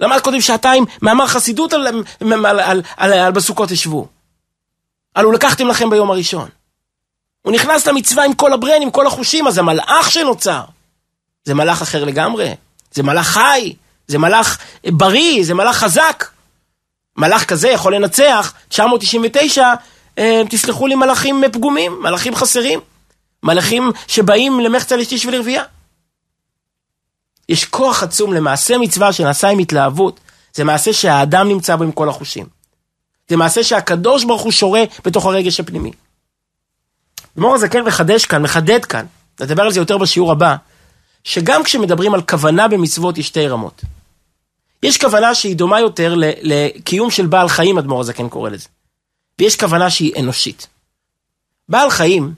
למד 0.00 0.20
קודם 0.20 0.40
שעתיים 0.40 0.84
מאמר 1.02 1.26
חסידות 1.26 1.72
על, 1.72 1.86
על, 1.86 2.02
על, 2.20 2.60
על, 2.60 2.82
על, 2.96 3.12
על 3.12 3.32
בסוכות 3.32 3.70
ישבו. 3.70 4.08
הלו 5.16 5.32
לקחתם 5.32 5.68
לכם 5.68 5.90
ביום 5.90 6.10
הראשון. 6.10 6.48
הוא 7.42 7.52
נכנס 7.52 7.86
למצווה 7.86 8.24
עם 8.24 8.34
כל 8.34 8.52
הברן, 8.52 8.82
עם 8.82 8.90
כל 8.90 9.06
החושים, 9.06 9.46
אז 9.46 9.54
זה 9.54 9.62
מלאך 9.62 10.10
שנוצר. 10.10 10.62
זה 11.44 11.54
מלאך 11.54 11.82
אחר 11.82 12.04
לגמרי. 12.04 12.54
זה 12.92 13.02
מלאך 13.02 13.26
חי, 13.26 13.74
זה 14.06 14.18
מלאך 14.18 14.58
בריא, 14.86 15.44
זה 15.44 15.54
מלאך 15.54 15.76
חזק. 15.76 16.24
מלאך 17.16 17.44
כזה 17.44 17.68
יכול 17.68 17.94
לנצח 17.94 18.52
999, 18.68 19.74
אה, 20.18 20.42
תסלחו 20.50 20.86
לי, 20.86 20.94
מלאכים 20.94 21.42
פגומים, 21.52 22.02
מלאכים 22.02 22.34
חסרים. 22.34 22.80
מלאכים 23.42 23.92
שבאים 24.06 24.60
למחצה 24.60 24.96
לשליש 24.96 25.26
ולרבייה. 25.26 25.62
יש 27.48 27.64
כוח 27.64 28.02
עצום 28.02 28.32
למעשה 28.32 28.78
מצווה 28.78 29.12
שנעשה 29.12 29.48
עם 29.48 29.58
התלהבות. 29.58 30.20
זה 30.54 30.64
מעשה 30.64 30.92
שהאדם 30.92 31.48
נמצא 31.48 31.76
בו 31.76 31.84
עם 31.84 31.92
כל 31.92 32.08
החושים. 32.08 32.55
זה 33.28 33.36
מעשה 33.36 33.64
שהקדוש 33.64 34.24
ברוך 34.24 34.42
הוא 34.42 34.52
שורה 34.52 34.82
בתוך 35.04 35.26
הרגש 35.26 35.60
הפנימי. 35.60 35.92
גמור 37.38 37.54
הזקן 37.54 37.80
מחדש 37.80 38.24
כאן, 38.24 38.42
מחדד 38.42 38.84
כאן, 38.84 39.06
נדבר 39.40 39.62
על 39.62 39.72
זה 39.72 39.80
יותר 39.80 39.98
בשיעור 39.98 40.32
הבא, 40.32 40.56
שגם 41.24 41.62
כשמדברים 41.62 42.14
על 42.14 42.22
כוונה 42.22 42.68
במצוות 42.68 43.18
יש 43.18 43.26
שתי 43.26 43.48
רמות. 43.48 43.82
יש 44.82 45.00
כוונה 45.00 45.34
שהיא 45.34 45.56
דומה 45.56 45.80
יותר 45.80 46.14
לקיום 46.42 47.10
של 47.10 47.26
בעל 47.26 47.48
חיים, 47.48 47.78
אדמו"ר 47.78 48.00
הזקן 48.00 48.28
קורא 48.28 48.50
לזה. 48.50 48.68
ויש 49.38 49.56
כוונה 49.56 49.90
שהיא 49.90 50.12
אנושית. 50.20 50.66
בעל 51.68 51.90
חיים 51.90 52.34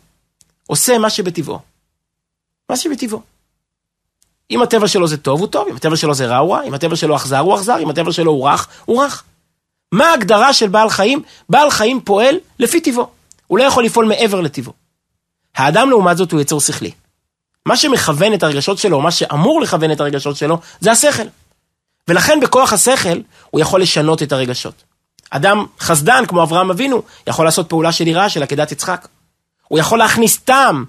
עושה 0.66 0.98
מה 0.98 1.10
שבטבעו. 1.10 1.58
מה 2.70 2.76
שבטבעו. 2.76 3.22
אם 4.50 4.62
הטבע 4.62 4.88
שלו 4.88 5.08
זה 5.08 5.16
טוב, 5.16 5.40
הוא 5.40 5.48
טוב, 5.48 5.68
אם 5.68 5.76
הטבע 5.76 5.96
שלו 5.96 6.14
זה 6.14 6.26
רע, 6.26 6.36
הוא 6.36 6.54
רע, 6.54 6.62
אם 6.62 6.74
הטבע 6.74 6.96
שלו 6.96 7.16
אכזר, 7.16 7.38
הוא 7.38 7.56
אכזר, 7.56 7.78
אם 7.78 7.90
הטבע 7.90 8.12
שלו 8.12 8.32
הוא 8.32 8.48
רך, 8.48 8.68
הוא 8.84 9.04
רך. 9.04 9.24
מה 9.92 10.06
ההגדרה 10.10 10.52
של 10.52 10.68
בעל 10.68 10.90
חיים? 10.90 11.22
בעל 11.48 11.70
חיים 11.70 12.00
פועל 12.00 12.36
לפי 12.58 12.80
טיבו. 12.80 13.08
הוא 13.46 13.58
לא 13.58 13.64
יכול 13.64 13.84
לפעול 13.84 14.06
מעבר 14.06 14.40
לטיבו. 14.40 14.72
האדם 15.56 15.90
לעומת 15.90 16.16
זאת 16.16 16.32
הוא 16.32 16.40
יצור 16.40 16.60
שכלי. 16.60 16.90
מה 17.66 17.76
שמכוון 17.76 18.34
את 18.34 18.42
הרגשות 18.42 18.78
שלו, 18.78 19.00
מה 19.00 19.10
שאמור 19.10 19.60
לכוון 19.60 19.92
את 19.92 20.00
הרגשות 20.00 20.36
שלו, 20.36 20.58
זה 20.80 20.92
השכל. 20.92 21.22
ולכן 22.08 22.40
בכוח 22.40 22.72
השכל, 22.72 23.20
הוא 23.50 23.60
יכול 23.60 23.82
לשנות 23.82 24.22
את 24.22 24.32
הרגשות. 24.32 24.74
אדם 25.30 25.66
חסדן, 25.80 26.24
כמו 26.28 26.42
אברהם 26.42 26.70
אבינו, 26.70 27.02
יכול 27.26 27.44
לעשות 27.44 27.68
פעולה 27.68 27.92
של 27.92 28.06
יראה 28.06 28.28
של 28.28 28.42
עקדת 28.42 28.72
יצחק. 28.72 29.08
הוא 29.68 29.78
יכול 29.78 29.98
להכניס 29.98 30.38
טעם, 30.38 30.84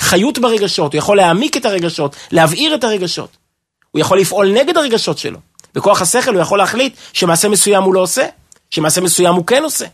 חיות 0.00 0.38
ברגשות, 0.38 0.92
הוא 0.92 0.98
יכול 0.98 1.16
להעמיק 1.16 1.56
את 1.56 1.64
הרגשות, 1.64 2.16
להבעיר 2.30 2.74
את 2.74 2.84
הרגשות. 2.84 3.36
הוא 3.90 4.00
יכול 4.00 4.18
לפעול 4.18 4.52
נגד 4.52 4.76
הרגשות 4.76 5.18
שלו. 5.18 5.38
בכוח 5.74 6.02
השכל 6.02 6.34
הוא 6.34 6.42
יכול 6.42 6.58
להחליט 6.58 6.96
שמעשה 7.12 7.48
מסוים 7.48 7.82
הוא 7.82 7.94
לא 7.94 8.00
עושה, 8.00 8.26
שמעשה 8.70 9.00
מסוים 9.00 9.34
הוא 9.34 9.46
כן 9.46 9.62
עושה. 9.64 9.86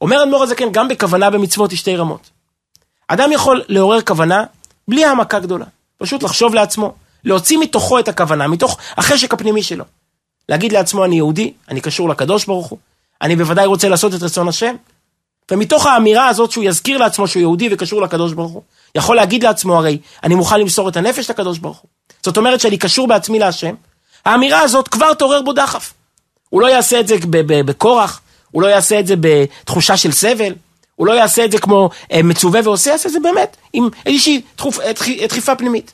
אומר 0.00 0.22
אדמו"ר 0.22 0.42
הזקן, 0.42 0.72
גם 0.72 0.88
בכוונה 0.88 1.30
במצוות 1.30 1.72
יש 1.72 1.78
שתי 1.78 1.96
רמות. 1.96 2.30
אדם 3.08 3.32
יכול 3.32 3.64
לעורר 3.68 4.00
כוונה 4.00 4.44
בלי 4.88 5.04
העמקה 5.04 5.38
גדולה. 5.38 5.64
פשוט 5.98 6.22
לחשוב 6.22 6.54
לעצמו, 6.54 6.94
להוציא 7.24 7.58
מתוכו 7.58 7.98
את 7.98 8.08
הכוונה, 8.08 8.48
מתוך 8.48 8.78
החשק 8.96 9.34
הפנימי 9.34 9.62
שלו. 9.62 9.84
להגיד 10.48 10.72
לעצמו, 10.72 11.04
אני 11.04 11.16
יהודי, 11.16 11.52
אני 11.68 11.80
קשור 11.80 12.08
לקדוש 12.08 12.44
ברוך 12.44 12.66
הוא, 12.66 12.78
אני 13.22 13.36
בוודאי 13.36 13.66
רוצה 13.66 13.88
לעשות 13.88 14.14
את 14.14 14.22
רצון 14.22 14.48
השם. 14.48 14.74
ומתוך 15.50 15.86
האמירה 15.86 16.28
הזאת 16.28 16.50
שהוא 16.50 16.64
יזכיר 16.64 16.98
לעצמו 16.98 17.28
שהוא 17.28 17.40
יהודי 17.40 17.68
וקשור 17.72 18.02
לקדוש 18.02 18.32
ברוך 18.32 18.52
הוא, 18.52 18.62
יכול 18.94 19.16
להגיד 19.16 19.42
לעצמו 19.42 19.76
הרי, 19.76 19.98
אני 20.22 20.34
מוכן 20.34 20.60
למסור 20.60 20.88
את 20.88 20.96
הנפש 20.96 21.30
לקדוש 21.30 21.58
ברוך 21.58 21.78
הוא. 21.78 21.88
זאת 22.22 22.36
אומרת 22.36 22.60
שאני 22.60 22.78
קשור 22.78 23.06
בעצמי 23.06 23.38
להשם. 23.38 23.74
האמירה 24.24 24.60
הזאת 24.60 24.88
כבר 24.88 25.14
תעורר 25.14 25.42
בו 25.42 25.52
דחף. 25.52 25.92
הוא 26.48 26.62
לא 26.62 26.66
יעשה 26.66 27.00
את 27.00 27.08
זה 27.08 27.16
בכורח, 27.46 28.20
הוא 28.50 28.62
לא 28.62 28.66
יעשה 28.66 29.00
את 29.00 29.06
זה 29.06 29.14
בתחושה 29.20 29.96
של 29.96 30.12
סבל, 30.12 30.52
הוא 30.96 31.06
לא 31.06 31.12
יעשה 31.12 31.44
את 31.44 31.52
זה 31.52 31.58
כמו 31.58 31.90
אה, 32.12 32.22
מצווה 32.22 32.60
ועושה, 32.64 32.90
יעשה 32.90 33.08
את 33.08 33.12
זה 33.12 33.20
באמת 33.20 33.56
עם 33.72 33.88
איזושהי 34.06 34.42
דחוף, 34.56 34.78
דחיפה 35.28 35.54
פנימית. 35.54 35.92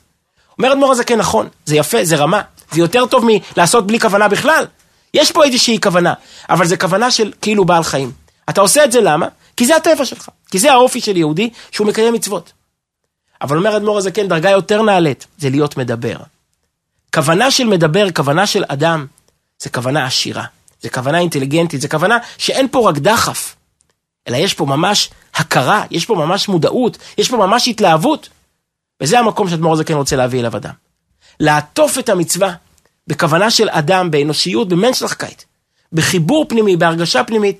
אומר 0.57 0.73
אדמו"ר 0.73 0.91
הזקן, 0.91 1.17
נכון, 1.17 1.47
זה 1.65 1.75
יפה, 1.75 2.05
זה 2.05 2.15
רמה, 2.15 2.41
זה 2.71 2.79
יותר 2.79 3.05
טוב 3.05 3.25
מלעשות 3.27 3.87
בלי 3.87 3.99
כוונה 3.99 4.27
בכלל. 4.27 4.65
יש 5.13 5.31
פה 5.31 5.43
איזושהי 5.43 5.81
כוונה, 5.81 6.13
אבל 6.49 6.65
זה 6.67 6.77
כוונה 6.77 7.11
של 7.11 7.31
כאילו 7.41 7.65
בעל 7.65 7.83
חיים. 7.83 8.11
אתה 8.49 8.61
עושה 8.61 8.83
את 8.83 8.91
זה 8.91 9.01
למה? 9.01 9.27
כי 9.57 9.65
זה 9.65 9.75
הטבע 9.75 10.05
שלך, 10.05 10.29
כי 10.51 10.59
זה 10.59 10.71
האופי 10.71 11.01
של 11.01 11.17
יהודי 11.17 11.49
שהוא 11.71 11.87
מקיים 11.87 12.13
מצוות. 12.13 12.51
אבל 13.41 13.57
אומר 13.57 13.77
אדמו"ר 13.77 13.97
הזקן, 13.97 14.27
דרגה 14.27 14.49
יותר 14.49 14.81
נעלית, 14.81 15.27
זה 15.37 15.49
להיות 15.49 15.77
מדבר. 15.77 16.15
כוונה 17.13 17.51
של 17.51 17.67
מדבר, 17.67 18.11
כוונה 18.11 18.47
של 18.47 18.63
אדם, 18.67 19.05
זה 19.59 19.69
כוונה 19.69 20.05
עשירה, 20.05 20.45
זה 20.81 20.89
כוונה 20.89 21.19
אינטליגנטית, 21.19 21.81
זה 21.81 21.87
כוונה 21.87 22.17
שאין 22.37 22.67
פה 22.71 22.89
רק 22.89 22.97
דחף, 22.97 23.55
אלא 24.27 24.37
יש 24.37 24.53
פה 24.53 24.65
ממש 24.65 25.09
הכרה, 25.35 25.83
יש 25.91 26.05
פה 26.05 26.15
ממש 26.15 26.47
מודעות, 26.47 26.97
יש 27.17 27.29
פה 27.29 27.37
ממש 27.37 27.67
התלהבות. 27.67 28.29
וזה 29.01 29.19
המקום 29.19 29.49
שאדמו"ר 29.49 29.73
הזקן 29.73 29.93
רוצה 29.93 30.15
להביא 30.15 30.39
אליו 30.39 30.57
אדם. 30.57 30.73
לעטוף 31.39 31.99
את 31.99 32.09
המצווה 32.09 32.53
בכוונה 33.07 33.51
של 33.51 33.69
אדם, 33.69 34.11
באנושיות, 34.11 34.69
במנשלחקייט, 34.69 35.43
בחיבור 35.93 36.45
פנימי, 36.49 36.77
בהרגשה 36.77 37.23
פנימית, 37.23 37.57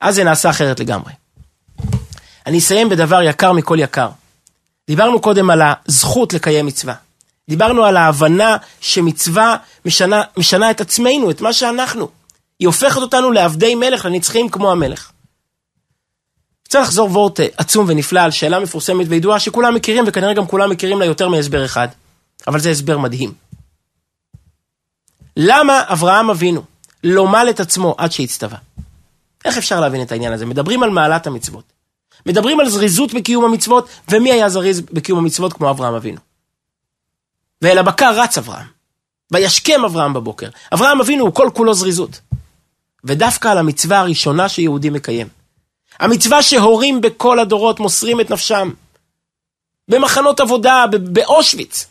אז 0.00 0.14
זה 0.14 0.24
נעשה 0.24 0.50
אחרת 0.50 0.80
לגמרי. 0.80 1.12
אני 2.46 2.58
אסיים 2.58 2.88
בדבר 2.88 3.22
יקר 3.22 3.52
מכל 3.52 3.76
יקר. 3.80 4.08
דיברנו 4.86 5.20
קודם 5.20 5.50
על 5.50 5.62
הזכות 5.88 6.32
לקיים 6.32 6.66
מצווה. 6.66 6.94
דיברנו 7.50 7.84
על 7.84 7.96
ההבנה 7.96 8.56
שמצווה 8.80 9.56
משנה, 9.84 10.22
משנה 10.36 10.70
את 10.70 10.80
עצמנו, 10.80 11.30
את 11.30 11.40
מה 11.40 11.52
שאנחנו. 11.52 12.08
היא 12.58 12.66
הופכת 12.68 12.96
אותנו 12.96 13.32
לעבדי 13.32 13.74
מלך, 13.74 14.04
לנצחים 14.04 14.48
כמו 14.48 14.72
המלך. 14.72 15.10
רוצה 16.66 16.80
לחזור 16.80 17.10
וורט 17.10 17.40
עצום 17.56 17.84
ונפלא 17.88 18.20
על 18.20 18.30
שאלה 18.30 18.60
מפורסמת 18.60 19.06
וידועה 19.08 19.40
שכולם 19.40 19.74
מכירים, 19.74 20.04
וכנראה 20.06 20.34
גם 20.34 20.46
כולם 20.46 20.70
מכירים 20.70 20.98
לה 20.98 21.04
יותר 21.04 21.28
מהסבר 21.28 21.64
אחד. 21.64 21.88
אבל 22.46 22.60
זה 22.60 22.70
הסבר 22.70 22.98
מדהים. 22.98 23.32
למה 25.36 25.82
אברהם 25.86 26.30
אבינו 26.30 26.62
לא 27.04 27.28
מל 27.28 27.46
את 27.50 27.60
עצמו 27.60 27.94
עד 27.98 28.12
שהצטווה? 28.12 28.58
איך 29.44 29.58
אפשר 29.58 29.80
להבין 29.80 30.02
את 30.02 30.12
העניין 30.12 30.32
הזה? 30.32 30.46
מדברים 30.46 30.82
על 30.82 30.90
מעלת 30.90 31.26
המצוות. 31.26 31.64
מדברים 32.26 32.60
על 32.60 32.68
זריזות 32.68 33.14
בקיום 33.14 33.44
המצוות, 33.44 33.88
ומי 34.08 34.32
היה 34.32 34.48
זריז 34.48 34.80
בקיום 34.80 35.18
המצוות 35.18 35.52
כמו 35.52 35.70
אברהם 35.70 35.94
אבינו? 35.94 36.29
ואל 37.62 37.78
הבקר 37.78 38.20
רץ 38.20 38.38
אברהם. 38.38 38.66
וישכם 39.32 39.84
אברהם 39.84 40.14
בבוקר. 40.14 40.48
אברהם 40.74 41.00
אבינו 41.00 41.24
הוא 41.24 41.34
כל 41.34 41.50
כולו 41.54 41.74
זריזות. 41.74 42.20
ודווקא 43.04 43.48
על 43.48 43.58
המצווה 43.58 43.98
הראשונה 43.98 44.48
שיהודי 44.48 44.90
מקיים. 44.90 45.28
המצווה 46.00 46.42
שהורים 46.42 47.00
בכל 47.00 47.38
הדורות 47.38 47.80
מוסרים 47.80 48.20
את 48.20 48.30
נפשם. 48.30 48.70
במחנות 49.88 50.40
עבודה, 50.40 50.84
באושוויץ, 51.02 51.86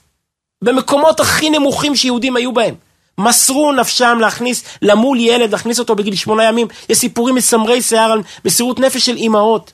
במקומות 0.61 1.19
הכי 1.19 1.49
נמוכים 1.49 1.95
שיהודים 1.95 2.35
היו 2.35 2.53
בהם. 2.53 2.75
מסרו 3.17 3.71
נפשם 3.71 4.17
להכניס, 4.21 4.63
למול 4.81 5.19
ילד, 5.19 5.51
להכניס 5.51 5.79
אותו 5.79 5.95
בגיל 5.95 6.15
שמונה 6.15 6.43
ימים. 6.43 6.67
יש 6.89 6.97
סיפורים 6.97 7.35
מסמרי 7.35 7.81
שיער 7.81 8.11
על 8.11 8.21
מסירות 8.45 8.79
נפש 8.79 9.05
של 9.05 9.15
אימהות. 9.15 9.73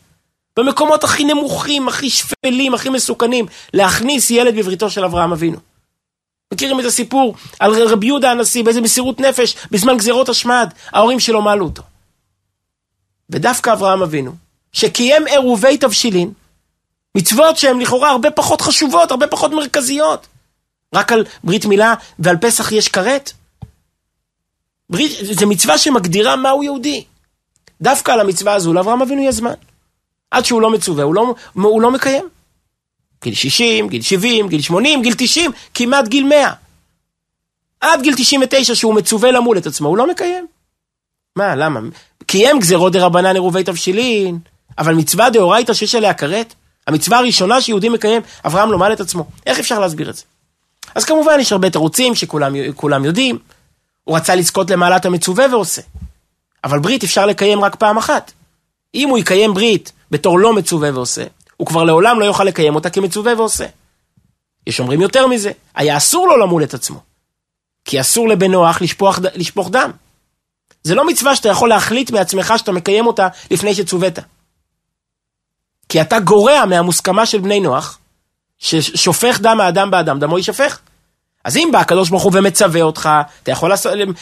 במקומות 0.59 1.03
הכי 1.03 1.23
נמוכים, 1.23 1.87
הכי 1.87 2.09
שפלים, 2.09 2.73
הכי 2.73 2.89
מסוכנים, 2.89 3.45
להכניס 3.73 4.31
ילד 4.31 4.55
בבריתו 4.55 4.89
של 4.89 5.05
אברהם 5.05 5.31
אבינו. 5.31 5.57
מכירים 6.55 6.79
את 6.79 6.85
הסיפור 6.85 7.35
על 7.59 7.87
רבי 7.87 8.05
יהודה 8.05 8.31
הנשיא, 8.31 8.63
באיזה 8.63 8.81
מסירות 8.81 9.19
נפש, 9.19 9.55
בזמן 9.71 9.97
גזירות 9.97 10.29
השמד, 10.29 10.73
ההורים 10.91 11.19
שלו 11.19 11.41
מעלו 11.41 11.65
אותו. 11.65 11.83
ודווקא 13.29 13.73
אברהם 13.73 14.01
אבינו, 14.01 14.31
שקיים 14.73 15.27
עירובי 15.27 15.77
תבשילין, 15.77 16.31
מצוות 17.15 17.57
שהן 17.57 17.79
לכאורה 17.79 18.09
הרבה 18.09 18.31
פחות 18.31 18.61
חשובות, 18.61 19.11
הרבה 19.11 19.27
פחות 19.27 19.51
מרכזיות. 19.51 20.27
רק 20.95 21.11
על 21.11 21.25
ברית 21.43 21.65
מילה 21.65 21.93
ועל 22.19 22.37
פסח 22.37 22.71
יש 22.71 22.87
כרת? 22.87 23.31
ברית, 24.89 25.11
זה 25.31 25.45
מצווה 25.45 25.77
שמגדירה 25.77 26.35
מהו 26.35 26.63
יהודי. 26.63 27.03
דווקא 27.81 28.11
על 28.11 28.19
המצווה 28.19 28.53
הזו 28.53 28.73
לאברהם 28.73 29.01
אבינו 29.01 29.21
יש 29.21 29.35
זמן. 29.35 29.53
עד 30.31 30.45
שהוא 30.45 30.61
לא 30.61 30.69
מצווה, 30.69 31.03
הוא 31.03 31.15
לא, 31.15 31.35
הוא 31.53 31.81
לא 31.81 31.91
מקיים. 31.91 32.29
גיל 33.25 33.33
60, 33.33 33.89
גיל 33.89 34.01
70, 34.01 34.47
גיל 34.47 34.61
80, 34.61 35.01
גיל 35.01 35.13
90, 35.17 35.51
כמעט 35.73 36.07
גיל 36.07 36.23
100. 36.23 36.51
עד 37.81 38.01
גיל 38.01 38.13
99 38.17 38.75
שהוא 38.75 38.93
מצווה 38.93 39.31
למול 39.31 39.57
את 39.57 39.65
עצמו, 39.65 39.89
הוא 39.89 39.97
לא 39.97 40.07
מקיים. 40.07 40.47
מה, 41.35 41.55
למה? 41.55 41.79
קיים 42.25 42.59
גזירות 42.59 42.93
דה 42.93 43.05
רבנן 43.05 43.33
עירובי 43.33 43.63
תבשילין, 43.63 44.39
אבל 44.77 44.95
מצווה 44.95 45.29
דאורייתא 45.29 45.73
שיש 45.73 45.95
עליה 45.95 46.13
כרת? 46.13 46.53
המצווה 46.87 47.17
הראשונה 47.17 47.61
שיהודי 47.61 47.89
מקיים, 47.89 48.21
אברהם 48.45 48.71
לומד 48.71 48.91
את 48.91 48.99
עצמו. 48.99 49.25
איך 49.45 49.59
אפשר 49.59 49.79
להסביר 49.79 50.09
את 50.09 50.15
זה? 50.15 50.23
אז 50.95 51.05
כמובן 51.05 51.39
יש 51.39 51.51
הרבה 51.51 51.69
תירוצים 51.69 52.15
שכולם 52.15 53.05
יודעים. 53.05 53.37
הוא 54.03 54.17
רצה 54.17 54.35
לזכות 54.35 54.69
למעלת 54.69 55.05
המצווה 55.05 55.45
ועושה. 55.51 55.81
אבל 56.63 56.79
ברית 56.79 57.03
אפשר 57.03 57.25
לקיים 57.25 57.63
רק 57.63 57.75
פעם 57.75 57.97
אחת. 57.97 58.31
אם 58.95 59.09
הוא 59.09 59.17
יקיים 59.17 59.53
ברית 59.53 59.91
בתור 60.11 60.39
לא 60.39 60.53
מצווה 60.53 60.89
ועושה, 60.93 61.23
הוא 61.57 61.67
כבר 61.67 61.83
לעולם 61.83 62.19
לא 62.19 62.25
יוכל 62.25 62.43
לקיים 62.43 62.75
אותה 62.75 62.89
כמצווה 62.89 63.33
ועושה. 63.37 63.65
יש 64.67 64.79
אומרים 64.79 65.01
יותר 65.01 65.27
מזה, 65.27 65.51
היה 65.75 65.97
אסור 65.97 66.27
לו 66.27 66.37
למול 66.37 66.63
את 66.63 66.73
עצמו. 66.73 66.99
כי 67.85 68.01
אסור 68.01 68.29
לבן 68.29 68.51
נוח 68.51 68.81
לשפוך, 68.81 69.19
לשפוך 69.35 69.69
דם. 69.69 69.91
זה 70.83 70.95
לא 70.95 71.07
מצווה 71.07 71.35
שאתה 71.35 71.49
יכול 71.49 71.69
להחליט 71.69 72.11
מעצמך 72.11 72.53
שאתה 72.57 72.71
מקיים 72.71 73.07
אותה 73.07 73.27
לפני 73.51 73.75
שצוות. 73.75 74.19
כי 75.89 76.01
אתה 76.01 76.19
גורע 76.19 76.65
מהמוסכמה 76.65 77.25
של 77.25 77.39
בני 77.39 77.59
נוח, 77.59 77.99
ששופך 78.57 79.39
דם 79.41 79.61
האדם 79.61 79.91
באדם, 79.91 80.19
דמו 80.19 80.37
יישפך. 80.37 80.79
אז 81.43 81.57
אם 81.57 81.69
בא 81.71 81.79
הקדוש 81.79 82.09
ברוך 82.09 82.23
הוא 82.23 82.31
ומצווה 82.35 82.81
אותך, 82.81 83.09
אתה 83.43 83.51
יכול 83.51 83.71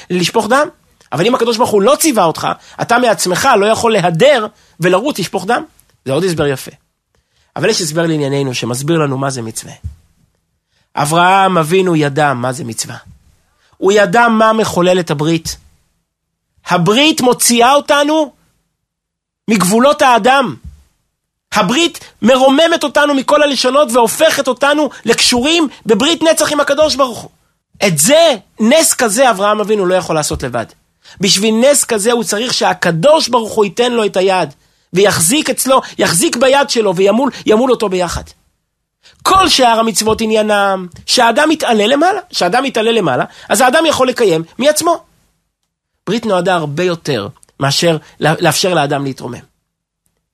לשפוך 0.09 0.47
דם. 0.47 0.67
אבל 1.11 1.25
אם 1.25 1.35
הקדוש 1.35 1.57
ברוך 1.57 1.69
הוא 1.69 1.81
לא 1.81 1.95
ציווה 1.99 2.23
אותך, 2.23 2.47
אתה 2.81 2.97
מעצמך 2.97 3.49
לא 3.59 3.65
יכול 3.65 3.93
להדר 3.93 4.47
ולרוץ 4.79 5.19
לשפוך 5.19 5.45
דם. 5.45 5.63
זה 6.05 6.13
עוד 6.13 6.23
הסבר 6.23 6.47
יפה. 6.47 6.71
אבל 7.55 7.69
יש 7.69 7.81
הסבר 7.81 8.05
לענייננו 8.05 8.53
שמסביר 8.53 8.97
לנו 8.97 9.17
מה 9.17 9.29
זה 9.29 9.41
מצווה. 9.41 9.73
אברהם 10.95 11.57
אבינו 11.57 11.95
ידע 11.95 12.33
מה 12.33 12.53
זה 12.53 12.63
מצווה. 12.63 12.97
הוא 13.77 13.91
ידע 13.91 14.27
מה 14.27 14.53
מחולל 14.53 14.99
את 14.99 15.11
הברית. 15.11 15.57
הברית 16.65 17.21
מוציאה 17.21 17.73
אותנו 17.73 18.33
מגבולות 19.49 20.01
האדם. 20.01 20.55
הברית 21.53 21.99
מרוממת 22.21 22.83
אותנו 22.83 23.13
מכל 23.13 23.43
הלשונות 23.43 23.91
והופכת 23.91 24.47
אותנו 24.47 24.89
לקשורים 25.05 25.67
בברית 25.85 26.23
נצח 26.23 26.51
עם 26.51 26.59
הקדוש 26.59 26.95
ברוך 26.95 27.19
הוא. 27.19 27.29
את 27.87 27.97
זה, 27.97 28.35
נס 28.59 28.93
כזה 28.93 29.29
אברהם 29.29 29.59
אבינו 29.59 29.85
לא 29.85 29.95
יכול 29.95 30.15
לעשות 30.15 30.43
לבד. 30.43 30.65
בשביל 31.21 31.55
נס 31.55 31.83
כזה 31.83 32.11
הוא 32.11 32.23
צריך 32.23 32.53
שהקדוש 32.53 33.27
ברוך 33.27 33.53
הוא 33.53 33.65
ייתן 33.65 33.91
לו 33.91 34.05
את 34.05 34.17
היד, 34.17 34.53
ויחזיק 34.93 35.49
אצלו, 35.49 35.81
יחזיק 35.97 36.35
ביד 36.35 36.69
שלו 36.69 36.95
וימול 36.95 37.31
ימול 37.45 37.71
אותו 37.71 37.89
ביחד. 37.89 38.23
כל 39.23 39.49
שאר 39.49 39.79
המצוות 39.79 40.21
עניינם, 40.21 40.87
שהאדם 41.05 41.51
יתעלה 41.51 41.87
למעלה, 41.87 42.19
שהאדם 42.31 42.65
יתעלה 42.65 42.91
למעלה, 42.91 43.25
אז 43.49 43.61
האדם 43.61 43.85
יכול 43.85 44.07
לקיים 44.07 44.43
מעצמו. 44.57 45.03
ברית 46.07 46.25
נועדה 46.25 46.55
הרבה 46.55 46.83
יותר 46.83 47.27
מאשר 47.59 47.97
לאפשר 48.19 48.73
לאדם 48.73 49.03
להתרומם. 49.03 49.39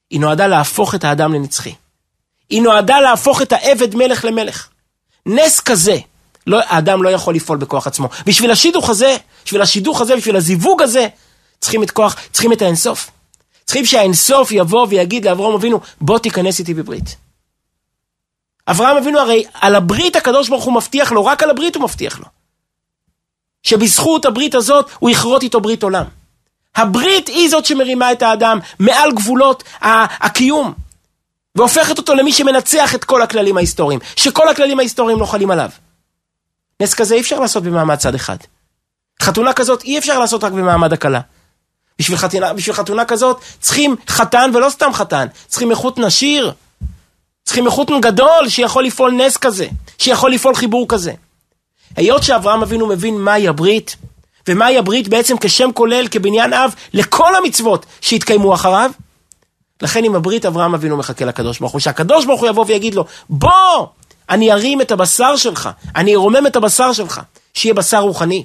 היא 0.09 0.19
נועדה 0.21 0.47
להפוך 0.47 0.95
את 0.95 1.03
האדם 1.03 1.33
לנצחי. 1.33 1.73
היא 2.49 2.61
נועדה 2.61 2.99
להפוך 2.99 3.41
את 3.41 3.51
העבד 3.51 3.95
מלך 3.95 4.25
למלך. 4.25 4.67
נס 5.25 5.59
כזה, 5.59 5.97
לא, 6.47 6.59
האדם 6.65 7.03
לא 7.03 7.09
יכול 7.09 7.35
לפעול 7.35 7.57
בכוח 7.57 7.87
עצמו. 7.87 8.09
בשביל 8.25 8.51
השידוך 8.51 8.89
הזה, 8.89 9.17
בשביל 9.45 9.61
השידוך 9.61 10.01
הזה, 10.01 10.15
בשביל 10.15 10.35
הזיווג 10.35 10.81
הזה, 10.81 11.07
צריכים 11.59 11.83
את 11.83 11.91
כוח, 11.91 12.15
צריכים 12.31 12.53
את 12.53 12.61
האינסוף. 12.61 13.11
צריכים 13.69 13.85
שהאינסוף 13.85 14.51
יבוא 14.51 14.87
ויגיד 14.89 15.25
לאברהם 15.25 15.53
אבינו, 15.53 15.79
בוא 16.01 16.19
תיכנס 16.19 16.59
איתי 16.59 16.73
בברית. 16.73 17.15
אברהם 18.67 18.97
אבינו 18.97 19.19
הרי 19.19 19.43
על 19.53 19.75
הברית 19.75 20.15
הקדוש 20.15 20.49
ברוך 20.49 20.63
הוא 20.63 20.73
מבטיח 20.73 21.11
לו, 21.11 21.25
רק 21.25 21.43
על 21.43 21.49
הברית 21.49 21.75
הוא 21.75 21.83
מבטיח 21.83 22.19
לו. 22.19 22.25
שבזכות 23.63 24.25
הברית 24.25 24.55
הזאת 24.55 24.89
הוא 24.99 25.09
יכרות 25.09 25.43
איתו 25.43 25.61
ברית 25.61 25.83
עולם. 25.83 26.05
הברית 26.75 27.27
היא 27.27 27.49
זאת 27.49 27.65
שמרימה 27.65 28.11
את 28.11 28.21
האדם 28.21 28.59
מעל 28.79 29.11
גבולות 29.11 29.63
הקיום, 29.81 30.73
והופכת 31.55 31.97
אותו 31.97 32.15
למי 32.15 32.33
שמנצח 32.33 32.95
את 32.95 33.03
כל 33.03 33.21
הכללים 33.21 33.57
ההיסטוריים, 33.57 33.99
שכל 34.15 34.49
הכללים 34.49 34.79
ההיסטוריים 34.79 35.19
לא 35.19 35.25
חלים 35.25 35.51
עליו. 35.51 35.69
נס 36.81 36.93
כזה 36.93 37.15
אי 37.15 37.21
אפשר 37.21 37.39
לעשות 37.39 37.63
במעמד 37.63 37.95
צד 37.95 38.15
אחד. 38.15 38.37
חתונה 39.21 39.53
כזאת 39.53 39.83
אי 39.83 39.97
אפשר 39.97 40.19
לעשות 40.19 40.43
רק 40.43 40.51
במעמד 40.51 40.93
הכלה. 40.93 41.21
בשביל 41.99 42.17
חתונה, 42.17 42.53
בשביל 42.53 42.75
חתונה 42.75 43.05
כזאת 43.05 43.41
צריכים 43.59 43.95
חתן 44.07 44.51
ולא 44.53 44.69
סתם 44.69 44.93
חתן, 44.93 45.27
צריכים 45.47 45.71
איכות 45.71 45.97
נשיר, 45.97 46.53
צריכים 47.43 47.65
איכות 47.65 47.89
גדול 48.01 48.49
שיכול 48.49 48.85
לפעול 48.85 49.11
נס 49.11 49.37
כזה, 49.37 49.67
שיכול 49.97 50.31
לפעול 50.31 50.55
חיבור 50.55 50.85
כזה. 50.87 51.13
היות 51.95 52.23
שאברהם 52.23 52.61
אבינו 52.61 52.87
מבין 52.87 53.17
מהי 53.17 53.47
הברית, 53.47 53.95
ומהי 54.47 54.77
הברית 54.77 55.07
בעצם 55.07 55.35
כשם 55.41 55.69
כולל, 55.73 56.07
כבניין 56.07 56.53
אב, 56.53 56.75
לכל 56.93 57.35
המצוות 57.35 57.85
שהתקיימו 58.01 58.53
אחריו, 58.53 58.91
לכן 59.81 60.03
עם 60.03 60.15
הברית 60.15 60.45
אברהם 60.45 60.73
אבינו 60.73 60.97
מחכה 60.97 61.25
לקדוש 61.25 61.59
ברוך 61.59 61.71
הוא, 61.71 61.79
שהקדוש 61.79 62.25
ברוך 62.25 62.41
הוא 62.41 62.49
יבוא 62.49 62.65
ויגיד 62.67 62.95
לו, 62.95 63.05
בוא, 63.29 63.87
אני 64.29 64.51
ארים 64.51 64.81
את 64.81 64.91
הבשר 64.91 65.35
שלך, 65.35 65.69
אני 65.95 66.15
ארומם 66.15 66.47
את 66.47 66.55
הבשר 66.55 66.93
שלך, 66.93 67.21
שיהיה 67.53 67.73
בשר 67.73 67.99
רוחני, 67.99 68.43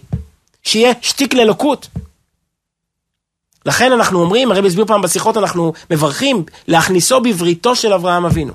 שיהיה 0.62 0.92
שתיק 1.02 1.34
לאלוקות. 1.34 1.88
לכן 3.66 3.92
אנחנו 3.92 4.20
אומרים, 4.20 4.52
הרב 4.52 4.64
הסביר 4.64 4.84
פעם 4.86 5.02
בשיחות, 5.02 5.36
אנחנו 5.36 5.72
מברכים 5.90 6.44
להכניסו 6.68 7.20
בבריתו 7.20 7.76
של 7.76 7.92
אברהם 7.92 8.26
אבינו. 8.26 8.52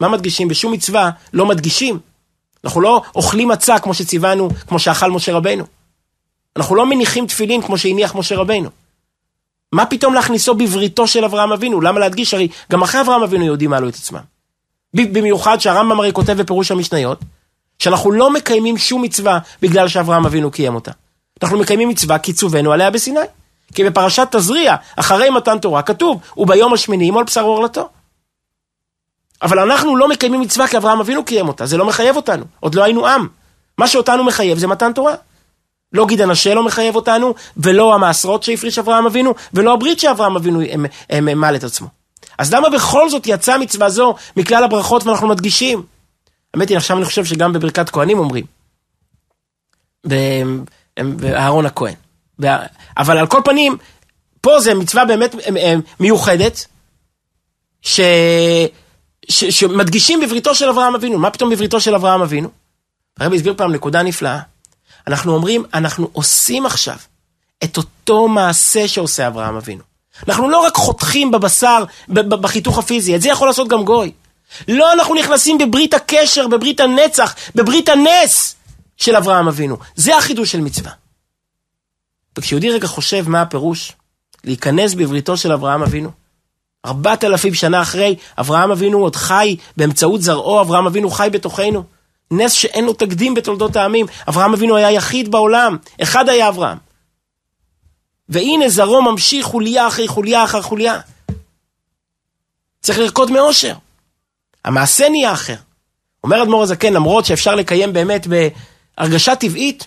מה 0.00 0.08
מדגישים? 0.08 0.48
בשום 0.48 0.72
מצווה 0.72 1.10
לא 1.32 1.46
מדגישים. 1.46 1.98
אנחנו 2.64 2.80
לא 2.80 3.02
אוכלים 3.14 3.48
מצה 3.48 3.78
כמו 3.78 3.94
שציוונו, 3.94 4.48
כמו 4.68 4.78
שאכל 4.78 5.10
משה 5.10 5.32
רבנו. 5.32 5.64
אנחנו 6.56 6.76
לא 6.76 6.86
מניחים 6.86 7.26
תפילין 7.26 7.62
כמו 7.62 7.78
שהניח 7.78 8.14
משה 8.14 8.36
רבנו. 8.36 8.70
מה 9.72 9.86
פתאום 9.86 10.14
להכניסו 10.14 10.54
בבריתו 10.54 11.06
של 11.06 11.24
אברהם 11.24 11.52
אבינו? 11.52 11.80
למה 11.80 12.00
להדגיש? 12.00 12.34
הרי 12.34 12.48
גם 12.72 12.82
אחרי 12.82 13.00
אברהם 13.00 13.22
אבינו 13.22 13.44
יודעים 13.44 13.70
מעלו 13.70 13.88
את 13.88 13.94
עצמם. 13.94 14.20
במיוחד 14.94 15.60
שהרמב"ם 15.60 16.00
הרי 16.00 16.12
כותב 16.12 16.32
בפירוש 16.32 16.70
המשניות, 16.70 17.18
שאנחנו 17.78 18.12
לא 18.12 18.30
מקיימים 18.30 18.78
שום 18.78 19.02
מצווה 19.02 19.38
בגלל 19.62 19.88
שאברהם 19.88 20.26
אבינו 20.26 20.50
קיים 20.50 20.74
אותה. 20.74 20.90
אנחנו 21.42 21.58
מקיימים 21.58 21.88
מצווה 21.88 22.18
כי 22.18 22.32
צווינו 22.32 22.72
עליה 22.72 22.90
בסיני. 22.90 23.20
כי 23.74 23.84
בפרשת 23.84 24.28
תזריע, 24.30 24.76
אחרי 24.96 25.30
מתן 25.30 25.58
תורה, 25.58 25.82
כתוב, 25.82 26.20
וביום 26.36 26.74
השמיני 26.74 27.04
ימול 27.04 27.24
בשר 27.24 27.42
עורלתו. 27.42 27.88
אבל 29.42 29.58
אנחנו 29.58 29.96
לא 29.96 30.08
מקיימים 30.08 30.40
מצווה 30.40 30.68
כי 30.68 30.76
אברהם 30.76 31.00
אבינו 31.00 31.24
קיים 31.24 31.48
אותה, 31.48 31.66
זה 31.66 31.76
לא 31.76 31.84
מחייב 31.86 32.16
אותנו, 32.16 32.44
עוד 32.60 32.74
לא 32.74 32.84
היינו 32.84 33.06
עם. 33.06 33.28
מה 33.78 33.88
שאותנו 33.88 34.24
מחייב 34.24 34.58
זה 34.58 34.66
מתן 34.66 34.92
תורה. 34.92 35.14
לא 35.92 36.06
גיד 36.06 36.20
הנשה 36.20 36.54
לא 36.54 36.64
מחייב 36.64 36.96
אותנו, 36.96 37.34
ולא 37.56 37.94
המעשרות 37.94 38.42
שהפריש 38.42 38.78
אברהם 38.78 39.06
אבינו, 39.06 39.34
ולא 39.54 39.72
הברית 39.72 40.00
שאברהם 40.00 40.36
אבינו 40.36 40.60
מעל 41.36 41.56
את 41.56 41.64
עצמו. 41.64 41.88
אז 42.38 42.54
למה 42.54 42.68
בכל 42.70 43.10
זאת 43.10 43.26
יצאה 43.26 43.58
מצווה 43.58 43.90
זו 43.90 44.14
מכלל 44.36 44.64
הברכות 44.64 45.06
ואנחנו 45.06 45.28
מדגישים? 45.28 45.82
האמת 46.54 46.68
היא, 46.68 46.76
עכשיו 46.76 46.96
אני 46.96 47.04
חושב 47.04 47.24
שגם 47.24 47.52
בברכת 47.52 47.90
כהנים 47.90 48.18
אומרים. 48.18 48.44
באהרון 50.98 51.66
הכהן. 51.66 51.94
אבל 52.96 53.18
על 53.18 53.26
כל 53.26 53.40
פנים, 53.44 53.76
פה 54.40 54.60
זה 54.60 54.74
מצווה 54.74 55.04
באמת 55.04 55.34
מיוחדת, 56.00 56.66
ש... 57.82 58.00
ש... 59.28 59.44
שמדגישים 59.44 60.20
בבריתו 60.20 60.54
של 60.54 60.68
אברהם 60.68 60.94
אבינו. 60.94 61.18
מה 61.18 61.30
פתאום 61.30 61.50
בבריתו 61.50 61.80
של 61.80 61.94
אברהם 61.94 62.22
אבינו? 62.22 62.48
הרבי 63.20 63.36
הסביר 63.36 63.54
פעם 63.56 63.72
נקודה 63.72 64.02
נפלאה. 64.02 64.40
אנחנו 65.06 65.34
אומרים, 65.34 65.64
אנחנו 65.74 66.08
עושים 66.12 66.66
עכשיו 66.66 66.96
את 67.64 67.76
אותו 67.76 68.28
מעשה 68.28 68.88
שעושה 68.88 69.26
אברהם 69.26 69.56
אבינו. 69.56 69.82
אנחנו 70.28 70.48
לא 70.48 70.58
רק 70.58 70.74
חותכים 70.74 71.30
בבשר, 71.30 71.84
בחיתוך 72.08 72.78
הפיזי, 72.78 73.16
את 73.16 73.22
זה 73.22 73.28
יכול 73.28 73.48
לעשות 73.48 73.68
גם 73.68 73.84
גוי. 73.84 74.12
לא, 74.68 74.92
אנחנו 74.92 75.14
נכנסים 75.14 75.58
בברית 75.58 75.94
הקשר, 75.94 76.48
בברית 76.48 76.80
הנצח, 76.80 77.34
בברית 77.54 77.88
הנס 77.88 78.56
של 78.96 79.16
אברהם 79.16 79.48
אבינו. 79.48 79.76
זה 79.94 80.16
החידוש 80.16 80.52
של 80.52 80.60
מצווה. 80.60 80.90
וכשיהודי 82.38 82.70
רגע 82.70 82.86
חושב 82.86 83.28
מה 83.28 83.42
הפירוש, 83.42 83.92
להיכנס 84.44 84.94
בבריתו 84.94 85.36
של 85.36 85.52
אברהם 85.52 85.82
אבינו, 85.82 86.10
ארבעת 86.86 87.24
אלפים 87.24 87.54
שנה 87.54 87.82
אחרי, 87.82 88.16
אברהם 88.38 88.70
אבינו 88.70 88.98
עוד 88.98 89.16
חי, 89.16 89.56
באמצעות 89.76 90.22
זרעו 90.22 90.60
אברהם 90.60 90.86
אבינו 90.86 91.10
חי 91.10 91.28
בתוכנו. 91.32 91.84
נס 92.30 92.52
שאין 92.52 92.84
לו 92.84 92.92
תקדים 92.92 93.34
בתולדות 93.34 93.76
העמים. 93.76 94.06
אברהם 94.28 94.52
אבינו 94.52 94.76
היה 94.76 94.90
יחיד 94.90 95.30
בעולם, 95.30 95.76
אחד 96.02 96.28
היה 96.28 96.48
אברהם. 96.48 96.78
והנה 98.28 98.68
זרעו 98.68 99.02
ממשיך 99.02 99.46
חוליה 99.46 99.86
אחרי 99.86 100.08
חוליה 100.08 100.44
אחר 100.44 100.62
חוליה. 100.62 101.00
צריך 102.82 102.98
לרקוד 102.98 103.30
מאושר. 103.30 103.74
המעשה 104.64 105.08
נהיה 105.08 105.32
אחר. 105.32 105.56
אומר 106.24 106.42
אדמו"ר 106.42 106.62
הזקן, 106.62 106.92
למרות 106.92 107.24
שאפשר 107.24 107.54
לקיים 107.54 107.92
באמת 107.92 108.26
בהרגשה 108.26 109.36
טבעית, 109.36 109.86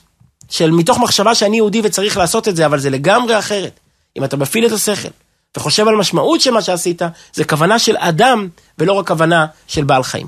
של 0.50 0.72
מתוך 0.72 1.00
מחשבה 1.00 1.36
שאני 1.36 1.58
יהודי 1.58 1.82
וצריך 1.84 2.18
לעשות 2.18 2.48
את 2.48 2.56
זה, 2.56 2.66
אבל 2.66 2.80
זה 2.80 2.90
לגמרי 2.90 3.40
אחרת. 3.40 3.80
אם 4.18 4.24
אתה 4.24 4.38
מפעיל 4.38 4.66
את 4.66 4.72
השכל 4.72 5.10
וחושב 5.58 5.88
על 5.88 5.96
משמעות 5.96 6.42
של 6.42 6.52
מה 6.52 6.62
שעשית, 6.62 7.02
זה 7.34 7.44
כוונה 7.44 7.80
של 7.80 7.98
אדם 7.98 8.48
ולא 8.78 8.94
רק 8.94 9.08
כוונה 9.08 9.46
של 9.68 9.84
בעל 9.84 10.04
חיים. 10.04 10.28